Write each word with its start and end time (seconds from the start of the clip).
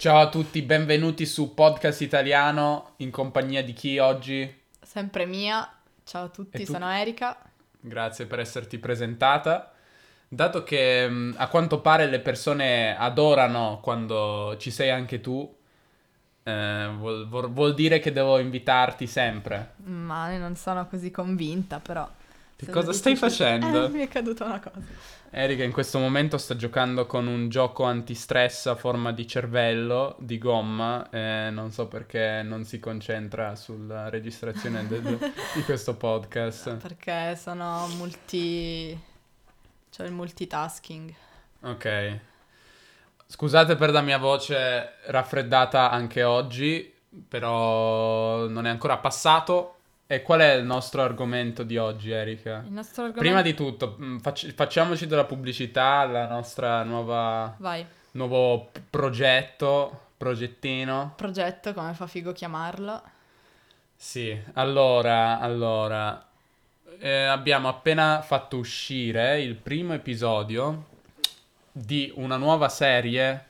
Ciao 0.00 0.18
a 0.18 0.30
tutti, 0.30 0.62
benvenuti 0.62 1.26
su 1.26 1.52
Podcast 1.52 2.00
Italiano 2.00 2.92
in 2.96 3.10
compagnia 3.10 3.62
di 3.62 3.74
chi 3.74 3.98
oggi? 3.98 4.50
Sempre 4.80 5.26
mia. 5.26 5.70
Ciao 6.04 6.24
a 6.24 6.28
tutti, 6.28 6.64
sono 6.64 6.88
Erika. 6.88 7.36
Grazie 7.78 8.24
per 8.24 8.38
esserti 8.38 8.78
presentata. 8.78 9.70
Dato 10.26 10.62
che 10.62 11.06
mh, 11.06 11.34
a 11.36 11.48
quanto 11.48 11.82
pare 11.82 12.06
le 12.06 12.20
persone 12.20 12.96
adorano 12.96 13.80
quando 13.82 14.56
ci 14.58 14.70
sei 14.70 14.88
anche 14.88 15.20
tu, 15.20 15.54
eh, 16.44 16.90
vuol, 16.96 17.28
vuol, 17.28 17.74
dire 17.74 17.98
che 17.98 18.10
devo 18.10 18.38
invitarti 18.38 19.06
sempre. 19.06 19.74
Ma 19.84 20.34
non 20.38 20.56
sono 20.56 20.86
così 20.86 21.10
convinta, 21.10 21.78
però. 21.78 22.08
Che 22.60 22.70
cosa 22.70 22.92
stai 22.92 23.16
facendo? 23.16 23.86
Eh, 23.86 23.88
mi 23.90 24.00
è 24.00 24.08
caduta 24.08 24.44
una 24.44 24.60
cosa. 24.60 24.82
Erika 25.30 25.64
in 25.64 25.72
questo 25.72 25.98
momento 25.98 26.36
sta 26.36 26.56
giocando 26.56 27.06
con 27.06 27.26
un 27.26 27.48
gioco 27.48 27.84
antistress 27.84 28.66
a 28.66 28.74
forma 28.74 29.12
di 29.12 29.26
cervello, 29.26 30.14
di 30.18 30.36
gomma, 30.36 31.08
e 31.08 31.48
non 31.50 31.70
so 31.70 31.88
perché 31.88 32.42
non 32.44 32.64
si 32.64 32.78
concentra 32.78 33.56
sulla 33.56 34.10
registrazione 34.10 34.86
del, 34.86 35.02
di 35.54 35.62
questo 35.64 35.94
podcast. 35.94 36.76
Perché 36.76 37.34
sono 37.36 37.86
multi... 37.96 38.98
cioè 39.88 40.06
il 40.06 40.12
multitasking. 40.12 41.14
Ok. 41.62 42.18
Scusate 43.26 43.76
per 43.76 43.90
la 43.92 44.02
mia 44.02 44.18
voce 44.18 44.96
raffreddata 45.06 45.90
anche 45.90 46.24
oggi, 46.24 46.92
però 47.26 48.46
non 48.48 48.66
è 48.66 48.68
ancora 48.68 48.98
passato. 48.98 49.76
E 50.12 50.22
qual 50.22 50.40
è 50.40 50.54
il 50.54 50.64
nostro 50.64 51.02
argomento 51.02 51.62
di 51.62 51.76
oggi, 51.76 52.10
Erika? 52.10 52.64
Argomento... 52.64 53.12
Prima 53.12 53.42
di 53.42 53.54
tutto, 53.54 53.96
mm, 53.96 54.18
fac- 54.18 54.52
facciamoci 54.54 55.06
della 55.06 55.22
pubblicità 55.22 55.98
alla 55.98 56.26
nostra 56.26 56.82
nuova... 56.82 57.54
Vai. 57.58 57.86
Nuovo 58.12 58.72
progetto, 58.90 60.08
progettino. 60.16 61.12
Progetto, 61.14 61.72
come 61.72 61.94
fa 61.94 62.08
figo 62.08 62.32
chiamarlo. 62.32 63.00
Sì, 63.94 64.36
allora, 64.54 65.38
allora... 65.38 66.26
Eh, 66.98 67.26
abbiamo 67.26 67.68
appena 67.68 68.20
fatto 68.20 68.56
uscire 68.56 69.40
il 69.40 69.54
primo 69.54 69.92
episodio 69.92 70.86
di 71.70 72.12
una 72.16 72.36
nuova 72.36 72.68
serie 72.68 73.44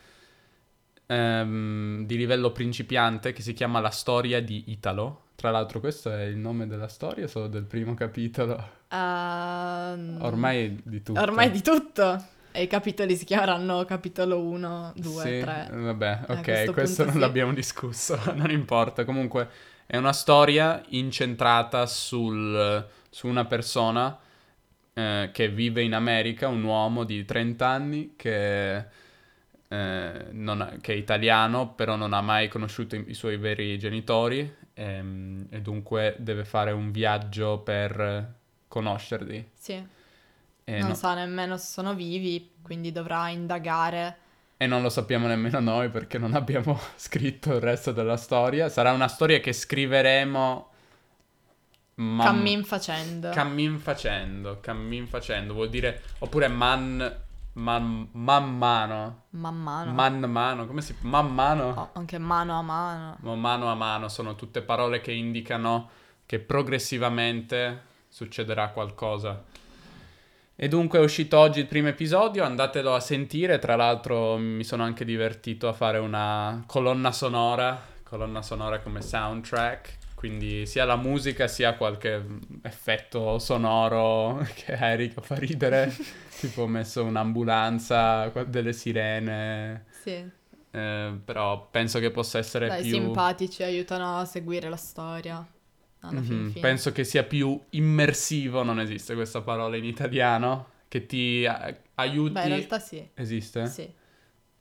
ehm, 1.07 2.05
di 2.05 2.17
livello 2.19 2.51
principiante 2.51 3.33
che 3.33 3.41
si 3.41 3.55
chiama 3.55 3.81
La 3.81 3.89
storia 3.89 4.43
di 4.43 4.65
Italo 4.67 5.29
tra 5.41 5.51
l'altro 5.51 5.81
questo 5.81 6.13
è 6.13 6.25
il 6.25 6.37
nome 6.37 6.67
della 6.67 6.87
storia 6.87 7.25
o 7.25 7.27
solo 7.27 7.47
del 7.47 7.65
primo 7.65 7.95
capitolo? 7.95 8.57
Uh, 8.91 10.23
ormai 10.23 10.79
di 10.85 11.03
tutto. 11.03 11.19
Ormai 11.19 11.51
di 11.51 11.63
tutto. 11.63 12.23
E 12.53 12.65
i 12.65 12.67
capitoli 12.67 13.17
si 13.17 13.25
chiameranno 13.25 13.87
capitolo 13.87 14.39
1, 14.39 14.93
2, 14.97 15.23
sì, 15.23 15.41
3. 15.41 15.69
Vabbè, 15.73 16.21
ok, 16.29 16.47
eh, 16.47 16.71
questo 16.75 17.05
non 17.05 17.15
sì. 17.15 17.19
l'abbiamo 17.21 17.55
discusso, 17.55 18.21
non 18.37 18.51
importa. 18.51 19.07
Comunque 19.07 19.49
è 19.87 19.97
una 19.97 20.13
storia 20.13 20.83
incentrata 20.89 21.87
sul, 21.87 22.87
su 23.09 23.27
una 23.27 23.47
persona 23.47 24.19
eh, 24.93 25.31
che 25.33 25.49
vive 25.49 25.81
in 25.81 25.95
America, 25.95 26.49
un 26.49 26.65
uomo 26.65 27.05
di 27.05 27.25
30 27.25 27.67
anni 27.67 28.13
che, 28.15 28.77
eh, 28.77 28.87
ha, 29.69 30.77
che, 30.83 30.93
è 30.93 30.97
italiano, 30.97 31.73
però 31.73 31.97
non 31.97 32.13
ha 32.13 32.21
mai 32.21 32.49
conosciuto 32.49 32.95
i, 32.95 33.05
i 33.07 33.15
suoi 33.15 33.39
veri 33.39 33.79
genitori 33.79 34.59
ehm, 34.81 35.47
e 35.51 35.61
dunque 35.61 36.17
deve 36.19 36.45
fare 36.45 36.73
un 36.73 36.91
viaggio 36.91 37.59
per 37.59 38.35
conoscerli. 38.67 39.51
Sì. 39.55 39.87
E 40.65 40.79
non 40.79 40.89
no... 40.89 40.95
sa 40.95 41.15
nemmeno 41.15 41.57
se 41.59 41.67
sono 41.67 41.95
vivi, 41.95 42.53
quindi 42.63 42.91
dovrà 42.91 43.29
indagare. 43.29 44.17
E 44.57 44.67
non 44.67 44.83
lo 44.83 44.89
sappiamo 44.89 45.27
nemmeno 45.27 45.61
noi 45.61 45.91
perché 45.91 46.19
non 46.19 46.35
abbiamo 46.35 46.79
scritto 46.97 47.55
il 47.55 47.61
resto 47.61 47.93
della 47.93 48.17
storia. 48.17 48.69
Sarà 48.69 48.93
una 48.93 49.09
storia 49.09 49.41
che 49.41 49.53
scriveremo... 49.53 50.69
Man... 51.97 52.27
Cammin 52.27 52.65
facendo. 52.65 53.29
Cammin 53.31 53.79
facendo, 53.79 54.61
cammin 54.61 55.07
facendo. 55.07 55.53
Vuol 55.53 55.69
dire... 55.69 56.01
Oppure 56.21 56.49
man 56.49 57.29
Man, 57.53 58.09
man 58.13 58.57
mano. 58.57 59.25
Man 59.31 59.57
mano. 59.57 59.93
Man 59.93 60.21
mano, 60.21 60.67
come 60.67 60.83
si... 60.83 60.95
Man 61.01 61.35
mano? 61.35 61.69
Oh, 61.71 61.91
anche 61.95 62.19
mano 62.19 62.59
a 62.59 62.63
mano. 62.63 63.17
Mano 63.37 63.71
a 63.71 63.75
mano 63.75 64.09
sono 64.09 64.37
tutte 64.37 64.63
parole 64.63 65.01
che 65.01 65.13
indicano 65.13 65.91
che 66.27 66.39
progressivamente 66.39 67.83
succederà 68.09 68.69
qualcosa. 68.69 69.43
E 70.55 70.69
dunque 70.69 70.99
è 70.99 71.03
uscito 71.03 71.39
oggi 71.39 71.61
il 71.61 71.67
primo 71.67 71.89
episodio, 71.89 72.45
andatelo 72.45 72.95
a 72.95 73.01
sentire, 73.01 73.59
tra 73.59 73.77
l'altro 73.77 74.37
mi 74.37 74.63
sono 74.63 74.83
anche 74.83 75.07
divertito 75.07 75.69
a 75.69 75.73
fare 75.73 75.99
una 75.99 76.63
colonna 76.67 77.13
sonora, 77.13 77.81
colonna 78.03 78.43
sonora 78.43 78.81
come 78.81 79.01
soundtrack, 79.01 79.97
quindi 80.21 80.67
sia 80.67 80.85
la 80.85 80.97
musica 80.97 81.49
sia 81.49 81.77
qualche 81.77 82.23
effetto 82.61 83.39
sonoro 83.39 84.47
che 84.53 84.73
Erika 84.73 85.23
fa 85.23 85.35
ridere. 85.37 85.91
tipo 86.39 86.65
ho 86.65 86.67
messo 86.67 87.03
un'ambulanza, 87.05 88.31
delle 88.47 88.75
sirene. 88.75 89.87
Sì. 89.89 90.23
Eh, 90.73 91.19
però 91.25 91.71
penso 91.71 92.01
che 92.01 92.11
possa 92.11 92.37
essere 92.37 92.69
Dai, 92.69 92.83
più... 92.83 92.91
simpatici, 92.91 93.63
aiutano 93.63 94.19
a 94.19 94.27
seguire 94.27 94.69
la 94.69 94.77
storia. 94.77 95.43
Mm-hmm. 96.05 96.51
Penso 96.61 96.93
che 96.93 97.05
sia 97.05 97.23
più 97.23 97.59
immersivo, 97.71 98.63
non 98.63 98.79
esiste 98.79 99.15
questa 99.15 99.41
parola 99.41 99.75
in 99.79 99.87
italiano, 99.87 100.67
che 100.89 101.07
ti 101.07 101.47
a- 101.47 101.75
aiuti... 101.95 102.33
Beh, 102.33 102.43
in 102.43 102.49
realtà 102.49 102.79
sì. 102.79 103.09
Esiste? 103.15 103.67
Sì. 103.69 103.91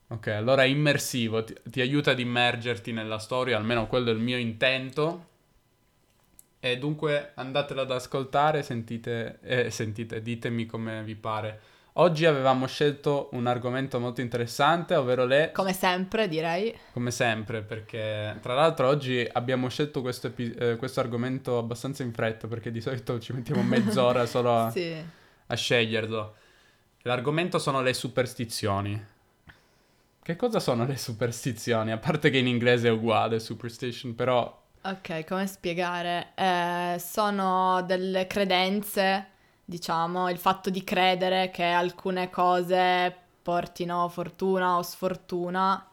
Ok, 0.08 0.28
allora 0.28 0.64
è 0.64 0.68
immersivo, 0.68 1.44
ti, 1.44 1.54
ti 1.70 1.82
aiuta 1.82 2.12
ad 2.12 2.20
immergerti 2.20 2.94
nella 2.94 3.20
storia, 3.20 3.58
almeno 3.58 3.88
quello 3.88 4.10
è 4.10 4.14
il 4.14 4.20
mio 4.20 4.38
intento. 4.38 5.28
E 6.60 6.78
dunque 6.78 7.32
andatela 7.36 7.84
ad 7.84 7.92
ascoltare, 7.92 8.64
sentite, 8.64 9.40
eh, 9.42 9.70
sentite, 9.72 10.22
ditemi 10.22 10.66
come 10.66 11.04
vi 11.04 11.16
pare. 11.16 11.60
Oggi 11.94 12.26
avevamo 12.26 12.66
scelto 12.68 13.30
un 13.34 13.48
argomento 13.48 14.00
molto 14.00 14.22
interessante, 14.22 14.96
ovvero 14.96 15.26
le... 15.26 15.52
Come 15.54 15.74
sempre, 15.74 16.28
direi. 16.28 16.74
Come 16.94 17.12
sempre, 17.12 17.62
perché 17.62 18.38
tra 18.42 18.54
l'altro 18.54 18.88
oggi 18.88 19.28
abbiamo 19.30 19.68
scelto 19.70 20.02
questo, 20.02 20.28
epi- 20.28 20.54
eh, 20.54 20.76
questo 20.78 21.00
argomento 21.00 21.58
abbastanza 21.58 22.04
in 22.04 22.14
fretta, 22.14 22.48
perché 22.48 22.72
di 22.72 22.80
solito 22.80 23.20
ci 23.20 23.34
mettiamo 23.34 23.64
mezz'ora 23.64 24.26
solo 24.28 24.58
a, 24.58 24.70
sì. 24.70 24.96
a 25.48 25.56
sceglierlo. 25.56 26.36
L'argomento 27.04 27.58
sono 27.60 27.82
le 27.82 27.94
superstizioni. 27.94 29.06
Che 30.22 30.36
cosa 30.36 30.60
sono 30.60 30.86
le 30.86 30.98
superstizioni? 30.98 31.92
A 31.92 31.98
parte 31.98 32.30
che 32.30 32.38
in 32.38 32.48
inglese 32.48 32.88
è 32.88 32.92
uguale, 32.92 33.40
superstition, 33.40 34.16
però 34.16 34.59
Ok, 34.82 35.26
come 35.26 35.46
spiegare? 35.46 36.32
Eh, 36.36 36.96
sono 37.00 37.82
delle 37.84 38.28
credenze, 38.28 39.28
diciamo, 39.66 40.30
il 40.30 40.38
fatto 40.38 40.70
di 40.70 40.86
credere 40.86 41.52
che 41.52 41.66
alcune 41.66 42.30
cose 42.30 43.14
portino 43.42 44.08
fortuna 44.08 44.78
o 44.78 44.82
sfortuna. 44.82 45.86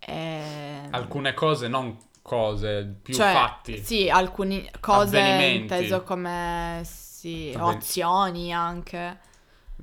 E... 0.00 0.88
Alcune 0.90 1.32
cose, 1.32 1.68
non 1.68 1.96
cose, 2.22 2.92
più 3.02 3.14
cioè, 3.14 3.32
fatti. 3.32 3.78
Sì, 3.78 4.10
alcune 4.10 4.68
cose 4.80 5.20
inteso 5.20 6.02
come 6.02 6.80
sì, 6.84 7.52
Avven- 7.54 7.76
azioni 7.76 8.52
anche. 8.52 9.18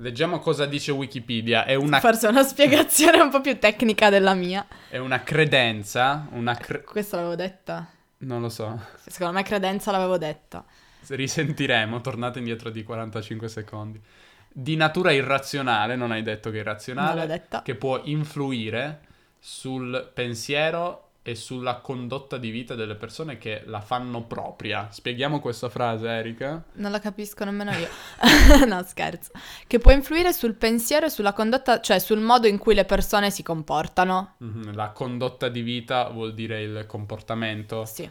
Leggiamo 0.00 0.38
cosa 0.38 0.66
dice 0.66 0.92
Wikipedia. 0.92 1.64
È 1.64 1.74
una... 1.74 1.98
Forse 1.98 2.28
una 2.28 2.44
spiegazione 2.44 3.20
un 3.20 3.30
po' 3.30 3.40
più 3.40 3.58
tecnica 3.58 4.10
della 4.10 4.34
mia. 4.34 4.66
È 4.88 4.98
una 4.98 5.22
credenza. 5.22 6.28
Una 6.30 6.54
cre... 6.54 6.82
Questa 6.82 7.16
l'avevo 7.16 7.34
detta. 7.34 7.90
Non 8.18 8.40
lo 8.40 8.48
so. 8.48 8.80
Secondo 9.06 9.34
me 9.34 9.42
credenza 9.42 9.90
l'avevo 9.90 10.16
detta. 10.16 10.64
Risentiremo, 11.06 12.00
tornate 12.00 12.38
indietro 12.38 12.70
di 12.70 12.84
45 12.84 13.48
secondi. 13.48 14.00
Di 14.48 14.76
natura 14.76 15.10
irrazionale, 15.10 15.96
non 15.96 16.12
hai 16.12 16.22
detto 16.22 16.50
che 16.50 16.58
è 16.58 16.60
irrazionale. 16.60 17.46
Che 17.62 17.74
può 17.74 18.00
influire 18.04 19.00
sul 19.38 20.10
pensiero 20.14 21.07
e 21.28 21.34
sulla 21.34 21.80
condotta 21.80 22.38
di 22.38 22.48
vita 22.48 22.74
delle 22.74 22.94
persone 22.94 23.36
che 23.36 23.62
la 23.66 23.82
fanno 23.82 24.22
propria. 24.22 24.88
Spieghiamo 24.90 25.40
questa 25.40 25.68
frase, 25.68 26.08
Erika? 26.08 26.64
Non 26.72 26.90
la 26.90 27.00
capisco 27.00 27.44
nemmeno 27.44 27.70
io. 27.72 27.86
no, 28.66 28.82
scherzo. 28.82 29.32
Che 29.66 29.78
può 29.78 29.92
influire 29.92 30.32
sul 30.32 30.54
pensiero 30.54 31.04
e 31.04 31.10
sulla 31.10 31.34
condotta, 31.34 31.82
cioè 31.82 31.98
sul 31.98 32.20
modo 32.20 32.46
in 32.46 32.56
cui 32.56 32.74
le 32.74 32.86
persone 32.86 33.30
si 33.30 33.42
comportano. 33.42 34.36
Mm-hmm. 34.42 34.72
La 34.72 34.88
condotta 34.92 35.50
di 35.50 35.60
vita 35.60 36.08
vuol 36.08 36.32
dire 36.32 36.62
il 36.62 36.86
comportamento. 36.86 37.84
Sì. 37.84 38.10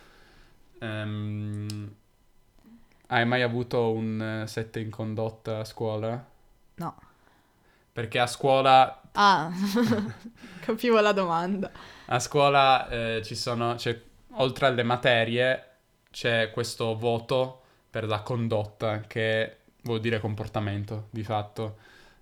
Um, 0.80 1.92
hai 3.08 3.25
mai 3.25 3.42
avuto 3.42 3.94
un 3.94 4.44
7 4.46 4.80
in 4.80 4.92
condotta 4.92 5.58
a 5.58 5.64
scuola? 5.64 6.24
No. 6.75 6.96
Perché 7.94 8.19
a 8.19 8.28
scuola... 8.28 9.02
Ah, 9.19 9.52
capivo 10.62 11.00
la 11.00 11.12
domanda. 11.12 11.72
A 12.06 12.19
scuola 12.19 12.88
eh, 12.88 13.22
ci 13.24 13.34
sono, 13.34 13.74
c'è, 13.74 14.00
oltre 14.34 14.68
alle 14.68 14.84
materie, 14.84 15.66
c'è 16.12 16.52
questo 16.52 16.96
voto 16.96 17.62
per 17.90 18.06
la 18.06 18.22
condotta, 18.22 19.02
che 19.02 19.58
vuol 19.81 20.00
dire 20.02 20.19
comportamento, 20.19 21.08
di 21.10 21.24
fatto. 21.24 21.78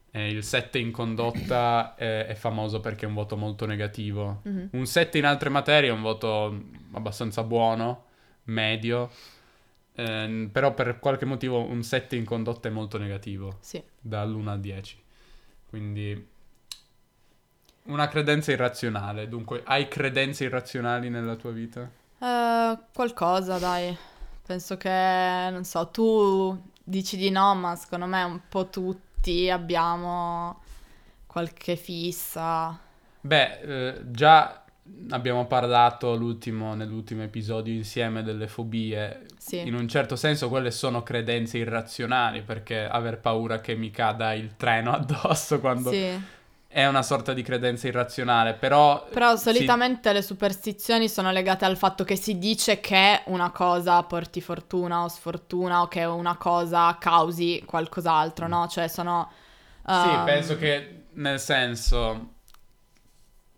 E 0.10 0.30
il 0.30 0.42
7 0.46 0.78
in 0.80 0.92
condotta 0.92 1.96
è, 1.96 2.28
è 2.28 2.34
famoso 2.36 2.80
perché 2.80 3.04
è 3.04 3.10
un 3.10 3.14
voto 3.16 3.36
molto 3.36 3.66
negativo. 3.66 4.40
Mhm. 4.44 4.70
Un 4.72 4.86
7 4.86 5.18
in 5.18 5.26
altre 5.26 5.50
materie 5.50 5.90
è 5.90 5.94
un 5.94 6.02
voto 6.02 6.58
abbastanza 6.94 7.44
buono, 7.44 8.06
medio, 8.44 9.12
ehm, 9.96 10.48
però 10.50 10.74
per 10.74 11.00
qualche 11.00 11.26
motivo 11.26 11.60
un 11.62 11.84
7 11.84 12.16
in 12.16 12.24
condotta 12.24 12.70
è 12.70 12.72
molto 12.72 12.98
negativo, 12.98 13.58
Sì. 13.60 13.84
dall'1 14.00 14.48
al 14.48 14.62
10. 14.62 14.98
Quindi 15.68 16.34
una 17.86 18.08
credenza 18.08 18.52
irrazionale. 18.52 19.28
Dunque, 19.28 19.62
hai 19.66 19.88
credenze 19.88 20.46
irrazionali 20.46 21.10
nella 21.10 21.36
tua 21.36 21.52
vita? 21.52 21.90
Eh, 22.20 22.78
qualcosa, 22.94 23.58
dai. 23.58 23.96
Penso 24.46 24.78
che, 24.78 24.90
non 25.52 25.64
so, 25.64 25.88
tu 25.90 26.60
dici 26.84 27.18
di 27.18 27.30
no, 27.32 27.56
ma 27.56 27.76
secondo 27.76 28.06
me 28.06 28.24
un 28.24 28.42
po' 28.48 28.70
tutti 28.70 29.50
abbiamo 29.50 30.62
qualche 31.26 31.76
fissa. 31.76 32.78
Beh, 33.22 33.60
eh, 33.60 34.02
già 34.12 34.64
abbiamo 35.10 35.48
parlato 35.48 36.16
l'ultimo- 36.16 36.76
nell'ultimo 36.76 37.24
episodio 37.24 37.74
insieme 37.74 38.22
delle 38.22 38.48
fobie. 38.48 39.26
Sì. 39.38 39.66
In 39.66 39.74
un 39.74 39.88
certo 39.88 40.16
senso 40.16 40.48
quelle 40.48 40.70
sono 40.70 41.02
credenze 41.02 41.58
irrazionali 41.58 42.44
perché 42.44 42.86
aver 42.88 43.20
paura 43.20 43.60
che 43.62 43.76
mi 43.76 43.90
cada 43.90 44.34
il 44.34 44.56
treno 44.56 44.92
addosso 44.94 45.60
quando 45.60 45.90
Sì. 45.92 46.22
È 46.76 46.86
una 46.88 47.04
sorta 47.04 47.32
di 47.32 47.42
credenza 47.42 47.88
irrazionale, 47.88 48.54
però... 48.54 49.08
Però 49.10 49.38
sì, 49.38 49.44
solitamente 49.44 50.12
le 50.12 50.22
superstizioni 50.22 51.08
sono 51.08 51.32
legate 51.32 51.64
al 51.64 51.78
fatto 51.78 52.04
che 52.04 52.18
si 52.18 52.38
dice 52.38 52.82
che 52.82 53.22
una 53.28 53.50
cosa 53.52 54.04
porti 54.04 54.42
fortuna 54.42 55.06
o 55.06 55.08
sfortuna 55.08 55.84
o 55.84 55.88
che 55.88 56.04
una 56.04 56.36
cosa 56.36 56.98
causi 57.00 57.64
qualcos'altro, 57.66 58.50
no? 58.50 58.68
Cioè 58.68 58.90
sono... 58.90 59.32
Sì, 59.88 60.10
ehm, 60.10 60.26
penso 60.26 60.58
che 60.58 61.04
nel 61.14 61.40
senso 61.40 62.34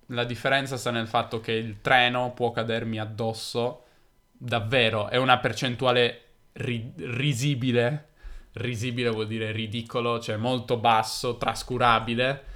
la 0.09 0.23
differenza 0.23 0.77
sta 0.77 0.91
nel 0.91 1.07
fatto 1.07 1.39
che 1.39 1.53
il 1.53 1.81
treno 1.81 2.33
può 2.33 2.51
cadermi 2.51 2.99
addosso 2.99 3.85
davvero, 4.31 5.07
è 5.07 5.17
una 5.17 5.39
percentuale 5.39 6.21
ri- 6.53 6.93
risibile, 6.97 8.09
risibile 8.51 9.09
vuol 9.09 9.25
dire 9.25 9.51
ridicolo, 9.51 10.19
cioè 10.19 10.35
molto 10.35 10.77
basso, 10.77 11.37
trascurabile. 11.37 12.53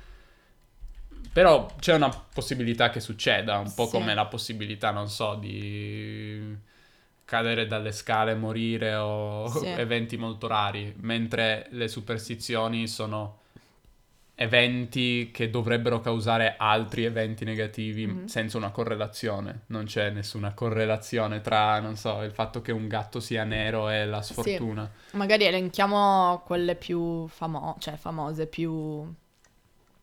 Però 1.33 1.68
c'è 1.80 1.94
una 1.94 2.10
possibilità 2.33 2.89
che 2.89 3.00
succeda, 3.00 3.57
un 3.60 3.74
po' 3.74 3.86
Sì. 3.86 3.92
come 3.92 4.13
la 4.13 4.25
possibilità, 4.25 4.92
non 4.92 5.07
so, 5.10 5.36
di 5.36 6.56
cadere 7.24 7.68
dalle 7.68 7.94
scale, 7.94 8.36
morire 8.36 8.95
o 8.95 9.48
Sì. 9.48 9.66
eventi 9.68 10.18
molto 10.18 10.48
rari, 10.48 10.94
mentre 10.98 11.68
le 11.72 11.88
superstizioni 11.88 12.88
sono 12.88 13.39
eventi 14.36 15.30
che 15.31 15.50
dovrebbero 15.51 16.00
causare 16.01 16.56
altri 16.57 17.06
eventi 17.06 17.45
negativi 17.45 18.07
Mhm. 18.07 18.25
senza 18.25 18.57
una 18.57 18.72
correlazione. 18.72 19.62
Non 19.68 19.86
c'è 19.86 20.10
nessuna 20.10 20.54
correlazione 20.54 21.42
tra, 21.42 21.80
non 21.80 21.95
so, 21.95 22.24
il 22.24 22.31
fatto 22.31 22.62
che 22.62 22.72
un 22.72 22.88
gatto 22.88 23.19
sia 23.19 23.44
nero 23.44 23.89
e 23.89 24.06
la 24.06 24.22
sfortuna. 24.22 24.89
Magari 25.12 25.45
elenchiamo 25.45 26.42
quelle 26.45 26.75
più 26.75 27.28
famo- 27.28 27.75
cioè 27.80 27.95
famose, 27.98 28.48
più... 28.48 29.13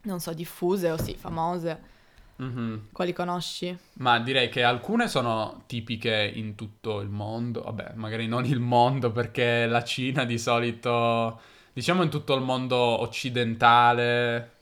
non 0.03 0.21
so, 0.21 0.33
diffuse 0.33 0.91
o 0.91 0.97
sì, 0.97 1.15
famose. 1.15 1.97
Mhm. 2.37 2.89
Quali 2.93 3.13
conosci? 3.13 3.77
Ma 3.95 4.21
direi 4.21 4.49
che 4.49 4.63
alcune 4.63 5.09
sono 5.09 5.65
tipiche 5.67 6.31
in 6.35 6.55
tutto 6.55 7.01
il 7.01 7.09
mondo, 7.09 7.63
vabbè, 7.63 7.93
magari 7.97 8.29
non 8.29 8.45
il 8.45 8.61
mondo 8.61 9.11
perché 9.11 9.67
la 9.67 9.83
Cina 9.83 10.25
di 10.25 10.39
solito, 10.39 11.41
diciamo 11.73 12.03
in 12.05 12.09
tutto 12.11 12.35
il 12.35 12.43
mondo 12.43 12.77
occidentale, 12.77 14.53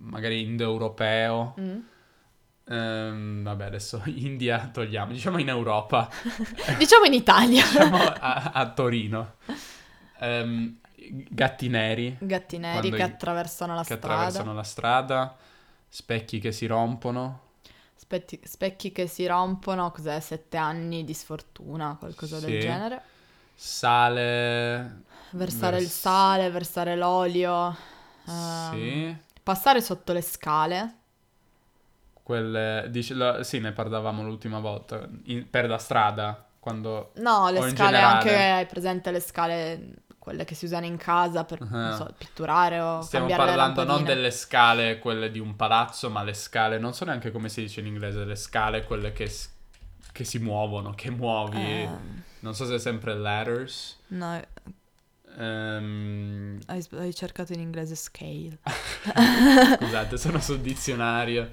magari 0.00 0.42
indoeuropeo, 0.42 1.54
Mm? 1.58 1.78
ehm, 2.66 3.42
vabbè 3.42 3.64
adesso 3.64 4.02
India 4.06 4.68
togliamo, 4.72 5.12
diciamo 5.12 5.38
in 5.38 5.48
Europa, 5.48 6.08
Diciamo 6.78 7.04
in 7.06 7.14
Italia. 7.14 7.62
diciamo 7.64 7.96
a, 7.96 8.50
a 8.52 8.70
Torino, 8.72 9.34
Ehm, 10.20 10.78
gatti 11.14 11.68
neri 11.68 12.16
Gatti 12.20 12.56
neri 12.58 12.90
che 12.90 13.02
attraversano 13.02 13.74
la 13.74 13.82
che 13.82 13.94
strada. 13.96 14.14
attraversano 14.14 14.54
la 14.54 14.62
strada, 14.62 15.36
specchi 15.88 16.38
che 16.38 16.52
si 16.52 16.66
rompono. 16.66 17.40
Spetti- 17.94 18.40
specchi 18.44 18.92
che 18.92 19.06
si 19.06 19.26
rompono, 19.26 19.90
cos'è? 19.90 20.18
Sette 20.20 20.56
anni 20.56 21.04
di 21.04 21.14
sfortuna, 21.14 21.96
qualcosa 21.98 22.38
del 22.40 22.50
Sì. 22.50 22.60
genere. 22.60 23.02
Sale. 23.54 25.02
Versare 25.30 25.76
il 25.76 25.82
vers- 25.84 25.98
sale, 26.00 26.50
versare 26.50 26.96
l'olio. 26.96 27.76
ehm, 28.28 28.70
Sì. 28.72 29.16
Passare 29.42 29.80
sotto 29.80 30.12
le 30.12 30.20
scale. 30.22 30.94
Quelle. 32.22 32.86
dice- 32.90 33.14
la- 33.14 33.42
sì, 33.42 33.58
ne 33.58 33.72
parlavamo 33.72 34.22
l'ultima 34.22 34.60
volta. 34.60 35.08
in- 35.24 35.48
per 35.50 35.68
la 35.68 35.78
strada. 35.78 36.46
Quando. 36.60 37.10
No, 37.16 37.48
le 37.50 37.58
scale 37.58 37.72
generale? 37.74 38.04
anche, 38.18 38.34
hai 38.36 38.66
presente 38.66 39.10
le 39.10 39.18
scale, 39.20 39.94
quelle 40.22 40.44
che 40.44 40.54
si 40.54 40.66
usano 40.66 40.86
in 40.86 40.96
casa 40.96 41.42
per, 41.44 41.60
non 41.68 41.74
Ah. 41.82 41.96
so, 41.96 42.14
pitturare 42.16 42.78
o 42.78 43.00
Stiamo 43.00 43.26
parlando 43.26 43.82
non 43.82 44.04
delle 44.04 44.30
scale, 44.30 45.00
quelle 45.00 45.32
di 45.32 45.40
un 45.40 45.56
palazzo, 45.56 46.10
ma 46.10 46.22
le 46.22 46.32
scale. 46.32 46.78
Non 46.78 46.94
so 46.94 47.04
neanche 47.04 47.32
come 47.32 47.48
si 47.48 47.62
dice 47.62 47.80
in 47.80 47.86
inglese. 47.86 48.24
Le 48.24 48.36
scale, 48.36 48.84
quelle 48.84 49.10
che, 49.12 49.28
che 50.12 50.22
si 50.24 50.38
muovono, 50.38 50.92
che 50.94 51.10
muovi. 51.10 51.60
Ehm, 51.60 52.22
Non 52.40 52.54
so 52.54 52.66
se 52.66 52.76
è 52.76 52.78
sempre 52.78 53.14
ladders. 53.16 53.98
no, 54.08 54.40
Ehm, 55.38 56.60
hai, 56.66 56.86
hai 56.92 57.14
cercato 57.14 57.52
in 57.52 57.60
inglese 57.60 57.96
scale. 57.96 58.58
Scusate, 59.76 60.16
sono 60.18 60.38
sul 60.40 60.60
dizionario. 60.60 61.52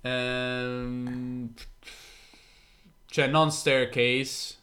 Ehm, 0.00 1.52
cioè, 3.06 3.26
non 3.26 3.50
staircase, 3.50 4.54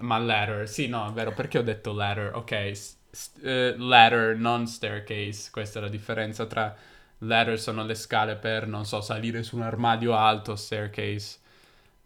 ma 0.00 0.18
ladder. 0.18 0.68
Sì, 0.68 0.86
no, 0.88 1.08
è 1.08 1.12
vero, 1.12 1.32
perché 1.32 1.58
ho 1.58 1.62
detto 1.62 1.92
ladder? 1.92 2.34
Ok, 2.34 2.52
s- 2.74 2.96
s- 3.10 3.30
eh, 3.42 3.74
ladder, 3.76 4.36
non 4.36 4.66
staircase. 4.66 5.50
Questa 5.50 5.78
è 5.78 5.82
la 5.82 5.88
differenza 5.88 6.46
tra 6.46 6.74
ladder 7.18 7.58
sono 7.60 7.84
le 7.84 7.94
scale 7.94 8.36
per, 8.36 8.66
non 8.66 8.84
so, 8.86 9.00
salire 9.00 9.42
su 9.42 9.56
un 9.56 9.62
armadio 9.62 10.14
alto, 10.14 10.56
staircase 10.56 11.38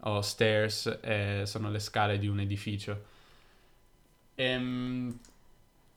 o 0.01 0.21
stairs 0.21 0.99
eh, 1.01 1.43
sono 1.45 1.69
le 1.71 1.79
scale 1.79 2.17
di 2.19 2.27
un 2.27 2.39
edificio. 2.39 3.13
Ehm, 4.35 5.17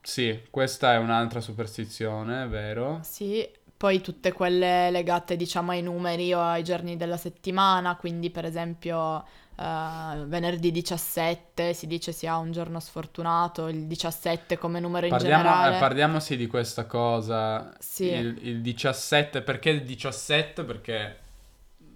sì, 0.00 0.42
questa 0.50 0.94
è 0.94 0.98
un'altra 0.98 1.40
superstizione, 1.40 2.46
vero? 2.46 3.04
Sì, 3.04 3.48
poi 3.76 4.00
tutte 4.00 4.32
quelle 4.32 4.90
legate, 4.90 5.36
diciamo, 5.36 5.70
ai 5.70 5.82
numeri 5.82 6.32
o 6.34 6.40
ai 6.40 6.62
giorni 6.64 6.96
della 6.96 7.16
settimana, 7.16 7.96
quindi 7.96 8.30
per 8.30 8.44
esempio 8.44 9.24
eh, 9.58 10.24
venerdì 10.26 10.70
17 10.70 11.74
si 11.74 11.86
dice 11.86 12.12
sia 12.12 12.36
un 12.38 12.52
giorno 12.52 12.78
sfortunato, 12.80 13.66
il 13.68 13.86
17 13.86 14.56
come 14.58 14.78
numero 14.80 15.06
in 15.06 15.12
Parliamo, 15.12 15.42
generale. 15.42 15.76
eh, 15.76 15.80
parliamo 15.80 16.20
sì 16.20 16.36
di 16.36 16.46
questa 16.46 16.86
cosa. 16.86 17.72
Sì. 17.78 18.06
Il, 18.06 18.38
il 18.42 18.60
17, 18.62 19.42
perché 19.42 19.70
il 19.70 19.82
17? 19.84 20.64
Perché 20.64 21.18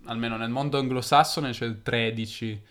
almeno 0.07 0.37
nel 0.37 0.51
mondo 0.51 0.79
anglosassone 0.79 1.51
c'è 1.53 1.65
il 1.67 1.83
13. 1.83 2.63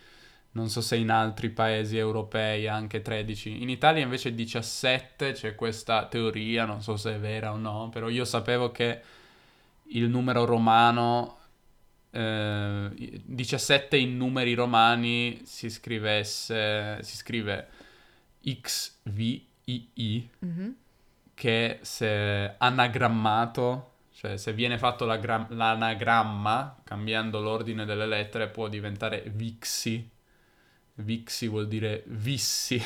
Non 0.54 0.68
so 0.70 0.82
se 0.82 0.98
in 0.98 1.10
altri 1.10 1.50
paesi 1.50 1.98
europei 1.98 2.68
anche 2.68 3.02
13. 3.02 3.62
In 3.62 3.70
Italia 3.70 4.04
invece 4.04 4.30
il 4.30 4.36
17 4.36 5.32
c'è 5.32 5.56
questa 5.56 6.06
teoria, 6.08 6.66
non 6.66 6.82
so 6.82 6.98
se 6.98 7.16
è 7.16 7.20
vera 7.20 7.54
o 7.54 7.58
no, 7.58 7.90
però 7.90 8.10
io 8.10 8.26
sapevo 8.26 8.70
che 8.72 9.02
il 9.94 10.10
numero 10.10 10.46
romano, 10.46 11.38
eh, 12.12 13.22
17 13.24 13.98
in 13.98 14.18
numeri 14.18 14.54
romani 14.54 15.42
si 15.44 15.70
scrivesse, 15.70 17.02
si 17.02 17.16
scrive 17.16 17.68
XVII 18.44 20.30
Mhm. 20.40 20.76
che 21.34 21.80
se 21.82 22.56
anagrammato, 22.58 23.94
cioè 24.14 24.38
se 24.38 24.54
viene 24.54 24.78
fatto 24.78 25.06
l'agra- 25.06 25.48
l'anagramma 25.50 26.82
cambiando 26.84 27.40
l'ordine 27.42 27.86
delle 27.86 28.06
lettere 28.06 28.48
può 28.50 28.68
diventare 28.68 29.24
vixi. 29.34 30.08
Vixi 30.96 31.48
vuol 31.48 31.68
dire 31.68 32.04
vissi 32.08 32.82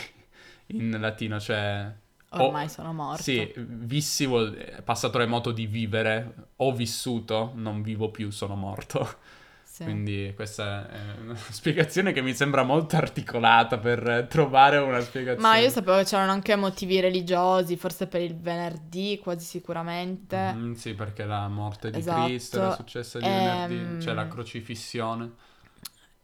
in 0.67 0.96
latino, 1.00 1.39
cioè 1.39 1.91
Ormai 2.32 2.70
sono 2.70 2.91
morto. 2.94 3.24
sì, 3.24 3.51
vissi 3.55 4.25
vuol 4.25 4.82
passato 4.84 5.17
remoto 5.17 5.51
di 5.51 5.67
vivere, 5.67 6.34
ho 6.58 6.74
vissuto, 6.74 7.51
non 7.55 7.82
vivo 7.82 8.10
più, 8.10 8.29
sono 8.29 8.55
morto. 8.55 9.17
Sì. 9.63 9.84
Quindi 9.84 10.32
questa 10.36 10.89
è 10.89 11.00
una 11.22 11.36
spiegazione 11.51 12.13
che 12.13 12.22
mi 12.22 12.34
sembra 12.34 12.63
molto 12.63 12.96
articolata 12.96 13.77
per 13.77 14.25
trovare 14.29 14.77
una 14.77 15.01
spiegazione. 15.01 15.48
Ma 15.48 15.58
io 15.58 15.70
sapevo 15.70 15.98
che 15.98 16.05
c'erano 16.05 16.32
anche 16.32 16.55
motivi 16.55 17.00
religiosi, 17.00 17.75
forse 17.75 18.08
per 18.08 18.22
il 18.22 18.36
venerdì, 18.38 19.20
quasi 19.22 19.46
sicuramente. 19.46 20.38
Mhm, 20.38 20.74
sì, 20.75 20.94
perché 20.94 21.25
la 21.25 21.48
morte 21.48 21.91
di 21.91 22.00
Esatto. 22.00 22.22
Cristo 22.24 22.58
era 22.58 22.75
successa 22.75 23.20
di 23.20 23.25
Ehm, 23.25 23.67
venerdì, 23.67 24.05
c'è 24.05 24.13
la 24.13 24.27
crocifissione. 24.27 25.32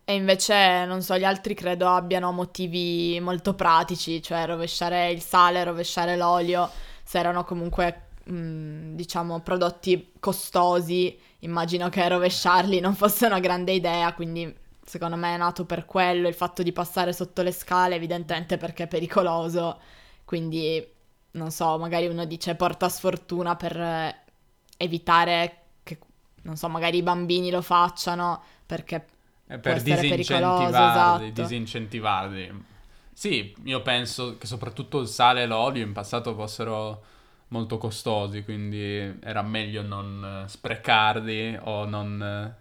E 0.04 0.16
invece, 0.16 0.86
non 0.86 1.02
so, 1.02 1.18
gli 1.18 1.24
altri 1.24 1.54
credo 1.54 1.88
abbiano 1.88 2.32
motivi 2.32 3.20
molto 3.22 3.54
pratici, 3.54 4.22
cioè 4.22 4.46
rovesciare 4.46 5.12
il 5.12 5.22
sale, 5.22 5.64
rovesciare 5.64 6.18
l'olio, 6.18 6.70
se 7.04 7.20
erano 7.20 7.44
comunque 7.44 8.08
mm, 8.30 8.96
diciamo, 8.96 9.40
prodotti 9.42 10.12
costosi, 10.20 11.18
immagino 11.40 11.90
che 11.90 12.08
rovesciarli 12.08 12.80
non 12.80 12.96
fosse 12.96 13.26
una 13.28 13.40
grande 13.40 13.72
idea, 13.74 14.14
quindi 14.14 14.54
secondo 14.84 15.16
me 15.16 15.36
è 15.36 15.38
nato 15.38 15.66
per 15.66 15.86
quello, 15.86 16.28
il 16.28 16.34
fatto 16.34 16.64
di 16.64 16.74
passare 16.74 17.14
sotto 17.14 17.42
le 17.42 17.52
scale, 17.52 17.96
evidentemente 17.96 18.58
perché 18.58 18.84
è 18.84 18.88
pericoloso, 18.88 19.80
quindi 20.26 20.86
non 21.34 21.52
so, 21.52 21.78
magari 21.78 22.08
uno 22.08 22.26
dice 22.26 22.56
porta 22.56 22.90
sfortuna 22.90 23.56
per 23.56 24.24
evitare 24.78 25.58
che, 25.84 26.00
non 26.42 26.58
so, 26.58 26.68
magari 26.68 26.98
i 26.98 27.04
bambini 27.04 27.50
lo 27.52 27.62
facciano 27.62 28.42
perché 28.66 29.06
per 29.60 29.76
essere 29.76 30.04
pericoloso, 30.06 30.80
disincentivarli, 30.80 31.28
esatto. 31.28 31.32
disincentivarli. 31.32 32.64
Sì, 33.14 33.54
io 33.66 33.82
penso 33.82 34.38
che 34.38 34.48
soprattutto 34.48 35.00
il 35.00 35.08
sale 35.08 35.44
e 35.44 35.46
l'olio 35.48 35.84
in 35.84 35.94
passato 35.94 36.34
fossero 36.36 37.04
molto 37.50 37.78
costosi, 37.78 38.44
quindi 38.44 38.80
era 39.22 39.42
meglio 39.42 39.82
non 39.82 40.44
eh, 40.46 40.50
sprecarli 40.50 41.58
o 41.62 41.86
non... 41.86 42.22
eh, 42.24 42.60